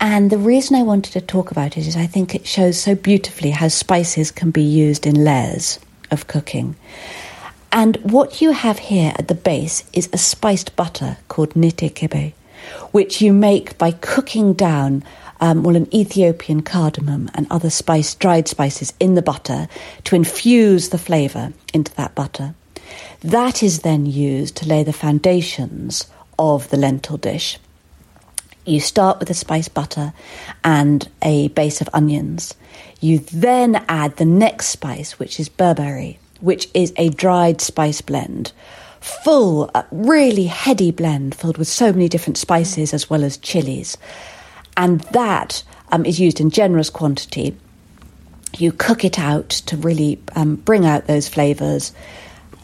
And 0.00 0.30
the 0.30 0.38
reason 0.38 0.76
I 0.76 0.82
wanted 0.82 1.12
to 1.14 1.20
talk 1.20 1.50
about 1.50 1.76
it 1.76 1.86
is 1.86 1.96
I 1.96 2.06
think 2.06 2.34
it 2.34 2.46
shows 2.46 2.80
so 2.80 2.94
beautifully 2.94 3.50
how 3.50 3.68
spices 3.68 4.30
can 4.30 4.50
be 4.50 4.62
used 4.62 5.06
in 5.06 5.24
layers 5.24 5.80
of 6.10 6.28
cooking. 6.28 6.76
And 7.72 7.96
what 7.98 8.40
you 8.40 8.52
have 8.52 8.78
here 8.78 9.12
at 9.18 9.28
the 9.28 9.34
base 9.34 9.84
is 9.92 10.08
a 10.12 10.18
spiced 10.18 10.76
butter 10.76 11.18
called 11.28 11.56
niter 11.56 11.88
kibbeh, 11.88 12.32
which 12.92 13.20
you 13.20 13.32
make 13.32 13.76
by 13.76 13.90
cooking 13.90 14.52
down 14.52 15.02
um, 15.40 15.62
well, 15.62 15.76
an 15.76 15.92
Ethiopian 15.94 16.62
cardamom 16.62 17.30
and 17.34 17.46
other 17.50 17.70
spice, 17.70 18.14
dried 18.14 18.48
spices 18.48 18.92
in 18.98 19.14
the 19.14 19.22
butter 19.22 19.68
to 20.04 20.16
infuse 20.16 20.88
the 20.88 20.98
flavour 20.98 21.52
into 21.72 21.94
that 21.94 22.14
butter. 22.14 22.54
That 23.20 23.62
is 23.62 23.80
then 23.80 24.06
used 24.06 24.56
to 24.56 24.68
lay 24.68 24.82
the 24.82 24.92
foundations 24.92 26.06
of 26.38 26.68
the 26.70 26.76
lentil 26.76 27.16
dish. 27.16 27.58
You 28.68 28.80
start 28.80 29.18
with 29.18 29.30
a 29.30 29.34
spice 29.34 29.68
butter 29.68 30.12
and 30.62 31.08
a 31.22 31.48
base 31.48 31.80
of 31.80 31.88
onions. 31.94 32.54
You 33.00 33.20
then 33.20 33.82
add 33.88 34.18
the 34.18 34.26
next 34.26 34.66
spice, 34.66 35.18
which 35.18 35.40
is 35.40 35.48
berbere, 35.48 36.18
which 36.42 36.68
is 36.74 36.92
a 36.98 37.08
dried 37.08 37.62
spice 37.62 38.02
blend. 38.02 38.52
Full, 39.00 39.70
really 39.90 40.44
heady 40.44 40.90
blend 40.90 41.34
filled 41.34 41.56
with 41.56 41.66
so 41.66 41.94
many 41.94 42.10
different 42.10 42.36
spices 42.36 42.92
as 42.92 43.08
well 43.08 43.24
as 43.24 43.38
chilies. 43.38 43.96
And 44.76 45.00
that 45.12 45.62
um, 45.90 46.04
is 46.04 46.20
used 46.20 46.38
in 46.38 46.50
generous 46.50 46.90
quantity. 46.90 47.56
You 48.58 48.72
cook 48.72 49.02
it 49.02 49.18
out 49.18 49.48
to 49.48 49.78
really 49.78 50.20
um, 50.36 50.56
bring 50.56 50.84
out 50.84 51.06
those 51.06 51.26
flavours. 51.26 51.92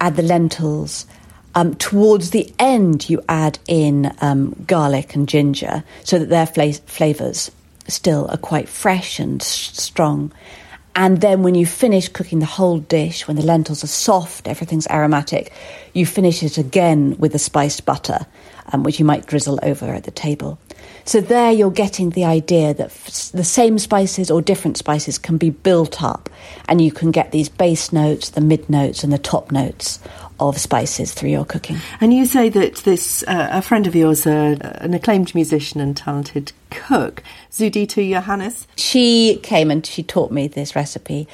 Add 0.03 0.17
the 0.17 0.23
lentils, 0.23 1.07
um, 1.55 1.75
towards 1.77 2.31
the 2.31 2.53
end, 2.59 3.09
you 3.09 3.23
add 3.29 3.59
in 3.69 4.13
um, 4.21 4.55
garlic 4.67 5.15
and 5.15 5.29
ginger 5.29 5.85
so 6.03 6.19
that 6.19 6.29
their 6.29 6.47
fla- 6.47 6.73
flavours 6.73 7.51
still 7.87 8.29
are 8.31 8.39
quite 8.39 8.69
fresh 8.69 9.19
and 9.19 9.43
strong. 9.43 10.33
And 10.97 11.21
then 11.21 11.43
when 11.43 11.55
you 11.55 11.67
finish 11.67 12.09
cooking 12.09 12.39
the 12.39 12.47
whole 12.47 12.79
dish, 12.79 13.27
when 13.27 13.37
the 13.37 13.45
lentils 13.45 13.83
are 13.83 13.89
soft, 13.89 14.47
everything's 14.47 14.87
aromatic, 14.89 15.53
you 15.93 16.07
finish 16.07 16.43
it 16.43 16.57
again 16.57 17.17
with 17.19 17.33
the 17.33 17.39
spiced 17.39 17.85
butter, 17.85 18.27
um, 18.73 18.85
which 18.85 18.99
you 18.99 19.05
might 19.05 19.27
drizzle 19.27 19.59
over 19.63 19.87
at 19.87 20.05
the 20.05 20.13
table. 20.13 20.59
So 21.05 21.21
there 21.21 21.53
you're 21.53 21.71
getting 21.71 22.11
the 22.11 22.25
idea 22.25 22.75
that 22.75 22.87
f- 22.87 23.31
the 23.33 23.45
same 23.45 23.79
spices 23.79 24.31
or 24.31 24.41
different 24.41 24.77
spices 24.77 25.19
can 25.19 25.37
be 25.37 25.51
built 25.51 26.03
up 26.03 26.31
and 26.69 26.81
you 26.81 26.91
can 26.91 27.11
get 27.11 27.31
these 27.31 27.49
base 27.49 27.93
notes, 27.93 28.31
the 28.31 28.41
mid 28.41 28.69
notes 28.71 29.05
and 29.05 29.13
the 29.13 29.19
top 29.19 29.53
notes 29.53 30.01
of 30.41 30.59
spices 30.59 31.13
through 31.13 31.31
your 31.31 31.45
cooking. 31.45 31.77
And 32.01 32.13
you 32.13 32.27
say 32.27 32.49
that 32.49 32.77
this, 32.77 33.23
uh, 33.29 33.49
a 33.53 33.63
friend 33.63 33.87
of 33.87 33.95
yours, 33.95 34.27
uh, 34.27 34.57
an 34.81 34.95
acclaimed 34.95 35.35
musician 35.35 35.81
and 35.81 35.97
talented 35.97 36.53
cook, 36.71 37.23
Zudita 37.53 38.09
Johannes. 38.11 38.67
She 38.77 39.39
came 39.43 39.71
and 39.71 39.85
she 39.85 40.03
taught 40.03 40.33
me 40.33 40.49
this 40.49 40.75
recipe 40.75 41.29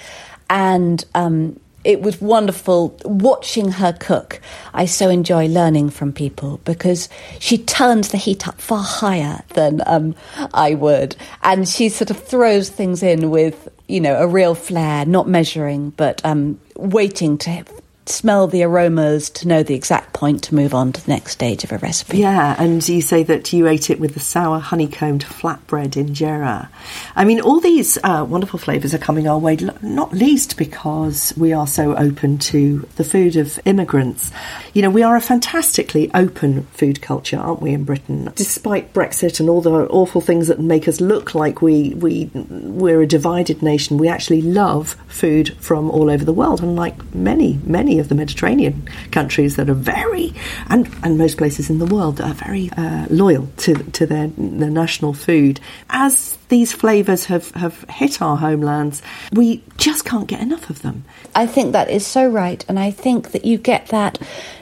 and 0.51 1.05
um, 1.15 1.59
it 1.85 2.03
was 2.03 2.21
wonderful 2.21 2.97
watching 3.05 3.73
her 3.73 3.93
cook. 3.93 4.41
I 4.75 4.85
so 4.85 5.09
enjoy 5.09 5.47
learning 5.47 5.91
from 5.91 6.13
people 6.13 6.59
because 6.65 7.09
she 7.39 7.59
turns 7.59 8.11
the 8.11 8.19
heat 8.19 8.47
up 8.47 8.61
far 8.61 8.83
higher 8.83 9.43
than 9.55 9.81
um, 9.87 10.15
I 10.53 10.75
would, 10.75 11.17
and 11.43 11.69
she 11.69 11.89
sort 11.89 12.11
of 12.11 12.23
throws 12.23 12.69
things 12.69 13.03
in 13.03 13.31
with 13.31 13.69
you 13.89 14.01
know 14.01 14.17
a 14.17 14.27
real 14.27 14.55
flair, 14.55 15.07
not 15.07 15.29
measuring, 15.29 15.91
but 15.91 16.25
um, 16.25 16.61
waiting 16.77 17.39
to 17.39 17.65
smell 18.07 18.47
the 18.47 18.63
aromas 18.63 19.31
to 19.31 19.49
know 19.49 19.63
the 19.63 19.75
exact 19.75 20.13
point 20.13 20.43
to 20.43 20.55
move 20.55 20.75
on 20.75 20.93
to 20.93 21.05
the 21.05 21.11
next 21.11 21.33
stage 21.33 21.65
of 21.65 21.73
a 21.73 21.79
recipe. 21.79 22.19
Yeah, 22.19 22.57
and 22.59 22.87
you 22.89 23.01
say 23.01 23.23
that 23.25 23.53
you 23.53 23.69
ate 23.69 23.91
it 23.91 24.01
with 24.01 24.15
the 24.15 24.21
sour 24.21 24.59
honeycombed 24.59 25.25
flatbread 25.25 25.91
injera. 25.93 26.69
I 27.15 27.25
mean, 27.25 27.41
all 27.41 27.61
these 27.61 27.99
uh, 28.03 28.27
wonderful 28.29 28.59
flavours 28.59 28.95
are 28.95 28.99
coming 28.99 29.29
our 29.29 29.39
way, 29.39 29.57
not 29.83 30.13
least 30.13 30.57
because 30.57 31.33
we 31.37 31.53
are 31.53 31.67
so 31.67 31.97
open 31.97 32.39
to 32.39 32.89
the 32.97 33.05
food 33.05 33.37
of 33.37 33.61
immigrants. 33.65 34.33
You 34.75 34.83
know, 34.83 34.91
we 34.91 35.03
are 35.03 35.17
a 35.17 35.21
fantastically 35.21 36.11
open 36.15 36.65
food 36.73 37.01
culture, 37.01 37.39
aren't 37.39 37.63
we, 37.63 37.73
in 37.73 37.85
Britain? 37.85 38.33
Despite 38.35 38.93
Brexit 38.93 39.41
and 39.41 39.49
all 39.49 39.61
the 39.61 39.71
awful 39.89 40.21
things 40.21 40.49
that 40.49 40.59
make 40.59 40.89
us 40.89 41.01
look 41.01 41.35
like 41.35 41.63
we, 41.63 41.95
we, 41.95 42.31
we're 42.35 43.03
a 43.03 43.07
divided 43.07 43.63
nation, 43.63 43.99
we 43.99 44.09
actually 44.09 44.43
love 44.43 44.97
food 45.07 45.57
from 45.59 45.91
all 45.91 46.11
over 46.11 46.25
the 46.25 46.33
world, 46.33 46.63
unlike 46.63 47.15
many, 47.15 47.61
many 47.65 48.00
of 48.01 48.09
the 48.09 48.15
Mediterranean 48.15 48.89
countries 49.11 49.57
that 49.57 49.71
are 49.71 49.75
very, 49.75 50.35
and, 50.69 50.89
and 51.03 51.19
most 51.19 51.37
places 51.37 51.71
in 51.71 51.79
the 51.79 51.87
world 51.87 52.21
are 52.21 52.35
very 52.35 52.71
uh, 52.77 53.07
loyal 53.11 53.49
to, 53.59 53.75
to 53.75 54.07
their, 54.07 54.29
their 54.29 54.71
national 54.71 55.15
food. 55.15 55.61
As 55.91 56.39
these 56.49 56.73
flavours 56.73 57.27
have, 57.27 57.51
have 57.53 57.85
hit 57.89 58.21
our 58.21 58.37
homelands, 58.37 59.03
we 59.33 59.63
just 59.77 60.05
can't 60.05 60.27
get 60.27 60.41
enough 60.41 60.71
of 60.71 60.83
them. 60.83 61.05
I 61.35 61.47
think 61.47 61.73
that 61.73 61.91
is 61.91 62.07
so 62.07 62.27
right, 62.27 62.65
and 62.69 62.79
I 62.79 62.91
think 62.91 63.31
that 63.33 63.45
you 63.45 63.59
get 63.59 63.87
that 63.89 64.19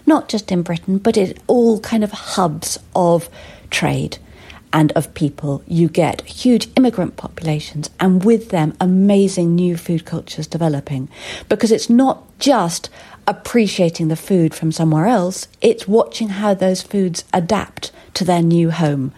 not 0.06 0.28
just 0.28 0.52
in 0.52 0.62
Britain, 0.62 0.98
but 0.98 1.16
in 1.16 1.34
all 1.46 1.80
kind 1.80 2.04
of 2.04 2.12
hubs 2.12 2.78
of 2.94 3.28
trade 3.70 4.18
and 4.72 4.92
of 4.92 5.14
people. 5.14 5.62
You 5.66 5.88
get 5.88 6.20
huge 6.22 6.68
immigrant 6.76 7.16
populations, 7.16 7.90
and 8.00 8.24
with 8.24 8.50
them, 8.50 8.74
amazing 8.80 9.54
new 9.54 9.76
food 9.76 10.04
cultures 10.04 10.46
developing. 10.46 11.08
Because 11.48 11.72
it's 11.72 11.90
not 11.90 12.24
just 12.38 12.90
appreciating 13.28 14.08
the 14.08 14.16
food 14.16 14.54
from 14.54 14.72
somewhere 14.72 15.06
else, 15.06 15.46
it's 15.60 15.86
watching 15.86 16.30
how 16.30 16.54
those 16.54 16.82
foods 16.82 17.24
adapt 17.32 17.92
to 18.14 18.24
their 18.24 18.42
new 18.42 18.70
home. 18.70 19.12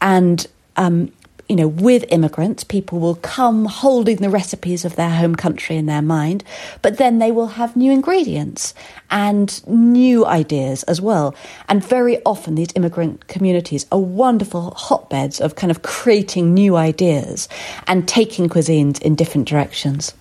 And 0.00 0.44
um, 0.76 1.12
you 1.52 1.56
know, 1.56 1.68
with 1.68 2.06
immigrants, 2.08 2.64
people 2.64 2.98
will 2.98 3.16
come 3.16 3.66
holding 3.66 4.16
the 4.16 4.30
recipes 4.30 4.86
of 4.86 4.96
their 4.96 5.10
home 5.10 5.34
country 5.34 5.76
in 5.76 5.84
their 5.84 6.00
mind, 6.00 6.42
but 6.80 6.96
then 6.96 7.18
they 7.18 7.30
will 7.30 7.48
have 7.48 7.76
new 7.76 7.92
ingredients 7.92 8.72
and 9.10 9.66
new 9.68 10.24
ideas 10.24 10.82
as 10.84 11.02
well. 11.02 11.34
And 11.68 11.84
very 11.84 12.22
often, 12.24 12.54
these 12.54 12.72
immigrant 12.74 13.26
communities 13.26 13.84
are 13.92 13.98
wonderful 13.98 14.70
hotbeds 14.70 15.42
of 15.42 15.56
kind 15.56 15.70
of 15.70 15.82
creating 15.82 16.54
new 16.54 16.76
ideas 16.76 17.50
and 17.86 18.08
taking 18.08 18.48
cuisines 18.48 19.02
in 19.02 19.14
different 19.14 19.46
directions. 19.46 20.14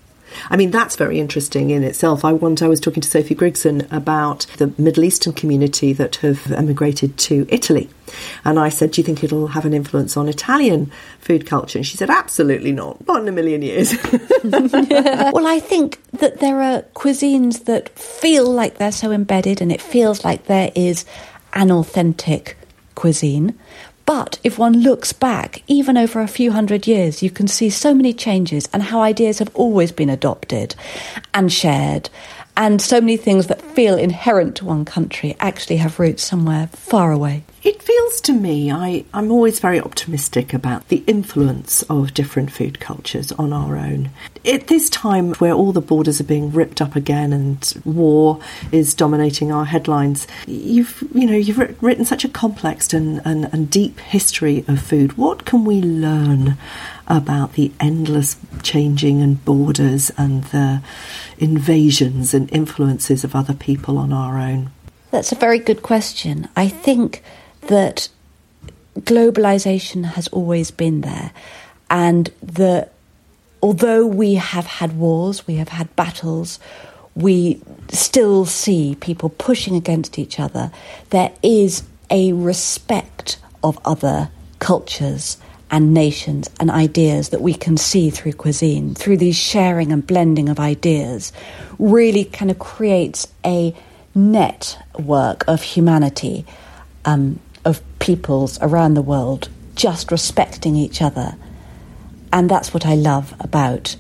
I 0.50 0.58
mean, 0.58 0.72
that's 0.72 0.96
very 0.96 1.20
interesting 1.20 1.70
in 1.70 1.84
itself. 1.84 2.24
I 2.26 2.34
want, 2.34 2.62
I 2.62 2.68
was 2.68 2.80
talking 2.80 3.02
to 3.02 3.10
Sophie 3.10 3.36
Grigson 3.36 3.92
about 3.92 4.46
the 4.58 4.74
Middle 4.78 5.04
Eastern 5.04 5.34
community 5.34 5.94
that 5.94 6.18
have 6.18 6.52
emigrated 6.52 7.18
to 7.20 7.46
Italy. 7.50 7.90
And 8.44 8.60
I 8.60 8.70
said, 8.70 8.92
Do 8.92 9.02
you 9.02 9.06
think 9.06 9.24
it'll 9.24 9.48
have 9.48 9.66
an 9.66 9.74
influence 9.74 10.18
on 10.18 10.28
Italian 10.28 10.92
food 11.20 11.46
culture? 11.46 11.80
And 11.80 11.86
she 11.86 11.98
said, 11.98 12.10
Absolutely 12.10 12.72
not. 12.72 13.06
Not 13.08 13.22
in 13.22 13.28
a 13.28 13.32
million 13.32 13.62
years. 13.62 13.96
well, 14.44 15.48
I 15.48 15.60
think 15.60 16.02
that 16.14 16.40
there 16.40 16.62
are 16.62 16.82
cuisines 16.96 17.66
that 17.66 17.90
feel 17.98 18.50
like 18.50 18.78
they're 18.78 18.92
so 18.92 19.12
embedded 19.12 19.62
and 19.62 19.72
it 19.72 19.82
feels 19.82 20.26
like 20.26 20.46
there 20.46 20.72
is 20.76 21.06
an 21.54 21.72
authentic 21.72 22.58
cuisine. 22.96 23.58
But 24.06 24.40
if 24.44 24.58
one 24.58 24.82
looks 24.82 25.14
back, 25.14 25.64
even 25.68 25.98
over 25.98 26.22
a 26.22 26.28
few 26.28 26.52
hundred 26.52 26.88
years, 26.88 27.24
you 27.24 27.30
can 27.30 27.48
see 27.48 27.70
so 27.70 27.94
many 27.94 28.14
changes 28.14 28.68
and 28.74 28.84
how 28.84 29.02
ideas 29.02 29.40
have 29.40 29.56
always 29.56 29.92
been 29.92 30.10
adopted 30.10 30.76
and 31.34 31.52
shared. 31.52 32.10
And 32.58 32.82
so 32.82 33.00
many 33.00 33.18
things 33.18 33.48
that 33.48 33.62
feel 33.62 33.98
inherent 33.98 34.58
to 34.58 34.66
one 34.66 34.86
country 34.86 35.36
actually 35.40 35.78
have 35.78 36.00
roots 36.00 36.24
somewhere 36.24 36.68
far 36.68 37.12
away. 37.12 37.44
It 37.64 37.84
feels 37.84 38.20
to 38.22 38.34
me, 38.34 38.72
I, 38.72 39.06
I'm 39.14 39.32
always 39.32 39.60
very 39.60 39.80
optimistic 39.80 40.52
about 40.52 40.88
the 40.88 41.04
influence 41.06 41.84
of 41.84 42.12
different 42.12 42.52
food 42.52 42.80
cultures 42.80 43.32
on 43.34 43.54
our 43.54 43.78
own. 43.78 44.10
At 44.44 44.66
this 44.66 44.90
time 44.90 45.36
where 45.36 45.54
all 45.54 45.72
the 45.72 45.80
borders 45.80 46.20
are 46.20 46.24
being 46.24 46.52
ripped 46.52 46.82
up 46.82 46.96
again 46.96 47.32
and 47.32 47.72
war 47.86 48.40
is 48.72 48.96
dominating 48.96 49.52
our 49.52 49.66
headlines, 49.66 50.26
you've, 50.48 51.04
you 51.14 51.28
know, 51.28 51.36
you've 51.36 51.84
written 51.84 52.04
such 52.04 52.26
a 52.26 52.30
complex 52.30 52.96
and, 52.96 53.22
and, 53.26 53.48
and 53.54 53.70
deep 53.70 54.00
history 54.00 54.66
of 54.68 54.82
food. 54.82 55.16
What 55.16 55.46
can 55.46 55.64
we 55.64 55.84
learn 55.84 56.58
about 57.08 57.54
the 57.54 57.72
endless 57.80 58.38
changing 58.64 59.22
and 59.22 59.46
borders 59.46 60.12
and 60.18 60.46
the 60.46 60.82
invasions 61.38 62.34
and 62.34 62.52
influences 62.52 63.24
of 63.24 63.36
other 63.36 63.54
people 63.54 64.00
on 64.00 64.12
our 64.12 64.40
own? 64.40 64.72
That's 65.12 65.32
a 65.32 65.36
very 65.36 65.60
good 65.60 65.84
question. 65.84 66.50
I 66.56 66.68
think 66.68 67.22
that 67.68 68.10
globalization 69.00 70.06
has 70.06 70.28
always 70.30 70.72
been 70.72 71.02
there, 71.02 71.32
and 71.90 72.32
that 72.42 72.94
although 73.62 74.06
we 74.06 74.36
have 74.36 74.66
had 74.66 74.98
wars, 74.98 75.48
we 75.48 75.56
have 75.56 75.70
had 75.70 75.96
battles, 75.96 76.60
we 77.16 77.62
still 77.90 78.46
see 78.46 78.96
people 79.00 79.30
pushing 79.30 79.76
against 79.76 80.18
each 80.18 80.40
other. 80.40 80.72
There 81.10 81.32
is 81.44 81.84
a 82.10 82.34
respect 82.34 83.38
of 83.64 83.80
other 83.86 84.30
cultures 84.60 85.38
and 85.70 85.94
nations 85.94 86.50
and 86.60 86.70
ideas 86.70 87.30
that 87.30 87.42
we 87.42 87.54
can 87.54 87.78
see 87.78 88.10
through 88.10 88.34
cuisine, 88.34 88.94
through 88.94 89.18
these 89.18 89.38
sharing 89.38 89.92
and 89.92 90.06
blending 90.06 90.50
of 90.50 90.60
ideas, 90.60 91.32
really 91.80 92.26
kind 92.26 92.52
of 92.52 92.60
creates 92.60 93.28
a 93.46 93.74
network 94.14 95.48
of 95.48 95.62
humanity 95.62 96.46
um, 97.06 97.40
of 97.66 97.82
peoples 98.00 98.60
around 98.62 98.94
the 98.94 99.02
world 99.02 99.50
just 99.76 100.12
respecting 100.12 100.76
each 100.76 101.02
other. 101.02 101.36
And 102.34 102.50
that's 102.50 102.74
what 102.74 102.86
I 102.86 102.96
love 102.96 103.34
about 103.40 103.96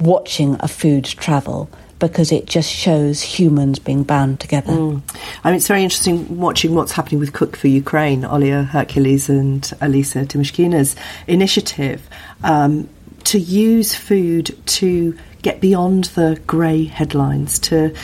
watching 0.00 0.56
a 0.60 0.68
food 0.68 1.04
travel 1.04 1.70
because 1.98 2.30
it 2.30 2.46
just 2.46 2.70
shows 2.70 3.22
humans 3.22 3.78
being 3.78 4.02
bound 4.02 4.38
together. 4.40 4.72
Mm. 4.72 5.02
I 5.42 5.48
mean, 5.48 5.56
it's 5.56 5.68
very 5.68 5.82
interesting 5.82 6.38
watching 6.38 6.74
what's 6.74 6.92
happening 6.92 7.18
with 7.18 7.32
Cook 7.32 7.56
for 7.56 7.68
Ukraine, 7.68 8.22
Olia 8.22 8.66
Hercules 8.66 9.28
and 9.28 9.62
Alissa 9.80 10.26
Timoshkina's 10.26 10.94
initiative 11.26 12.06
um, 12.44 12.88
to 13.24 13.38
use 13.38 13.94
food 13.94 14.56
to 14.66 15.16
get 15.42 15.60
beyond 15.60 16.04
the 16.16 16.40
grey 16.46 16.84
headlines, 16.84 17.58
to 17.60 17.94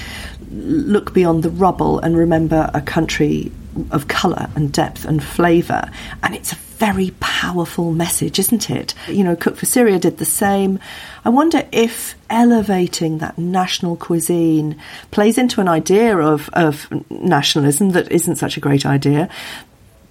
look 0.51 1.13
beyond 1.13 1.43
the 1.43 1.51
rubble 1.51 1.99
and 1.99 2.17
remember 2.17 2.71
a 2.73 2.81
country 2.81 3.53
of 3.91 4.09
colour 4.09 4.49
and 4.55 4.73
depth 4.73 5.05
and 5.05 5.23
flavour. 5.23 5.91
And 6.23 6.35
it's 6.35 6.53
a 6.53 6.57
very 6.57 7.13
powerful 7.21 7.93
message, 7.93 8.39
isn't 8.39 8.69
it? 8.69 8.95
You 9.09 9.23
know, 9.23 9.37
Cook 9.37 9.57
for 9.57 9.67
Syria 9.67 9.99
did 9.99 10.19
the 10.19 10.25
same. 10.25 10.79
I 11.25 11.29
wonder 11.29 11.67
if 11.71 12.17
elevating 12.29 13.19
that 13.19 13.39
national 13.39 13.97
cuisine 13.97 14.81
plays 15.11 15.39
into 15.39 15.61
an 15.61 15.69
idea 15.69 16.19
of, 16.19 16.51
of 16.55 16.89
nationalism 17.11 17.91
that 17.91 18.11
isn't 18.11 18.37
such 18.37 18.57
a 18.57 18.61
great 18.61 18.85
idea, 18.85 19.29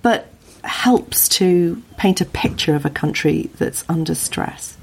but 0.02 0.32
helps 0.63 1.28
to 1.28 1.82
paint 1.97 2.21
a 2.21 2.26
picture 2.26 2.76
of 2.76 2.86
a 2.86 2.89
country 2.89 3.50
that's 3.58 3.84
under 3.89 4.15
stress. 4.15 4.78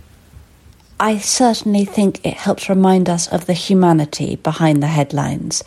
I 1.00 1.18
certainly 1.18 1.84
think 1.84 2.26
it 2.26 2.34
helps 2.34 2.68
remind 2.68 3.08
us 3.08 3.28
of 3.28 3.46
the 3.46 3.52
humanity 3.52 4.36
behind 4.36 4.82
the 4.82 4.88
headlines. 4.88 5.62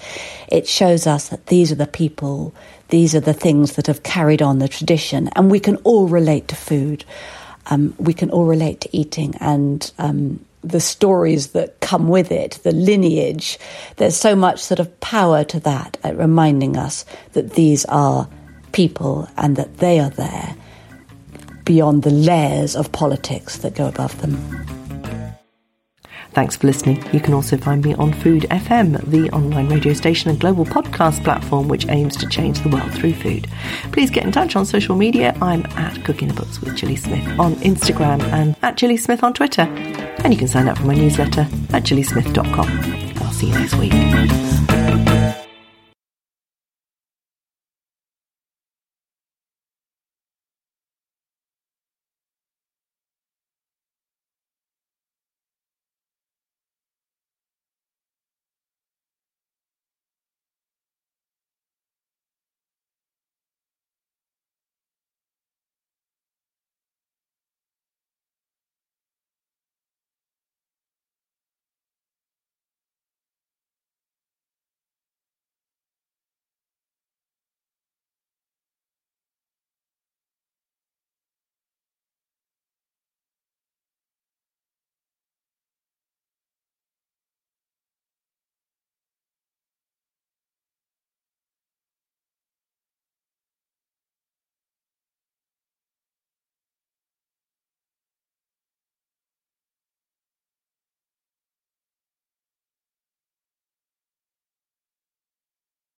It 0.49 0.67
shows 0.67 1.07
us 1.07 1.29
that 1.29 1.47
these 1.47 1.71
are 1.71 1.75
the 1.75 1.87
people, 1.87 2.53
these 2.91 3.15
are 3.15 3.21
the 3.21 3.33
things 3.33 3.73
that 3.73 3.87
have 3.87 4.03
carried 4.03 4.41
on 4.41 4.59
the 4.59 4.67
tradition, 4.67 5.29
and 5.35 5.49
we 5.49 5.59
can 5.59 5.77
all 5.77 6.07
relate 6.07 6.47
to 6.49 6.55
food. 6.55 7.03
Um, 7.67 7.95
we 7.97 8.13
can 8.13 8.29
all 8.31 8.45
relate 8.45 8.81
to 8.81 8.89
eating 8.95 9.35
and 9.39 9.91
um, 9.97 10.43
the 10.61 10.79
stories 10.79 11.49
that 11.49 11.79
come 11.79 12.07
with 12.07 12.31
it, 12.31 12.59
the 12.63 12.71
lineage. 12.71 13.57
There's 13.97 14.15
so 14.15 14.35
much 14.35 14.61
sort 14.61 14.79
of 14.79 14.99
power 14.99 15.43
to 15.45 15.59
that 15.61 15.97
at 16.03 16.17
reminding 16.17 16.77
us 16.77 17.05
that 17.33 17.53
these 17.53 17.85
are 17.85 18.27
people 18.71 19.27
and 19.37 19.55
that 19.55 19.77
they 19.77 19.99
are 19.99 20.09
there 20.09 20.55
beyond 21.65 22.03
the 22.03 22.11
layers 22.11 22.75
of 22.75 22.91
politics 22.91 23.57
that 23.59 23.75
go 23.75 23.87
above 23.87 24.19
them. 24.21 24.80
Thanks 26.33 26.55
for 26.55 26.67
listening. 26.67 27.03
You 27.11 27.19
can 27.19 27.33
also 27.33 27.57
find 27.57 27.83
me 27.83 27.93
on 27.95 28.13
Food 28.13 28.43
FM, 28.43 29.03
the 29.09 29.29
online 29.31 29.67
radio 29.67 29.93
station 29.93 30.29
and 30.29 30.39
global 30.39 30.65
podcast 30.65 31.23
platform 31.23 31.67
which 31.67 31.87
aims 31.89 32.15
to 32.17 32.27
change 32.27 32.61
the 32.61 32.69
world 32.69 32.93
through 32.93 33.13
food. 33.13 33.47
Please 33.91 34.09
get 34.09 34.23
in 34.23 34.31
touch 34.31 34.55
on 34.55 34.65
social 34.65 34.95
media. 34.95 35.35
I'm 35.41 35.65
at 35.77 36.03
Cooking 36.05 36.29
the 36.29 36.33
Books 36.33 36.61
with 36.61 36.77
Gilly 36.77 36.95
Smith 36.95 37.27
on 37.39 37.55
Instagram 37.55 38.21
and 38.31 38.55
at 38.61 38.77
Gilly 38.77 38.97
Smith 38.97 39.23
on 39.23 39.33
Twitter. 39.33 39.63
And 40.23 40.33
you 40.33 40.39
can 40.39 40.47
sign 40.47 40.69
up 40.69 40.77
for 40.77 40.85
my 40.85 40.95
newsletter 40.95 41.41
at 41.73 41.83
gillysmith.com. 41.83 43.23
I'll 43.23 43.33
see 43.33 43.47
you 43.47 43.53
next 43.53 43.75
week. 43.75 44.80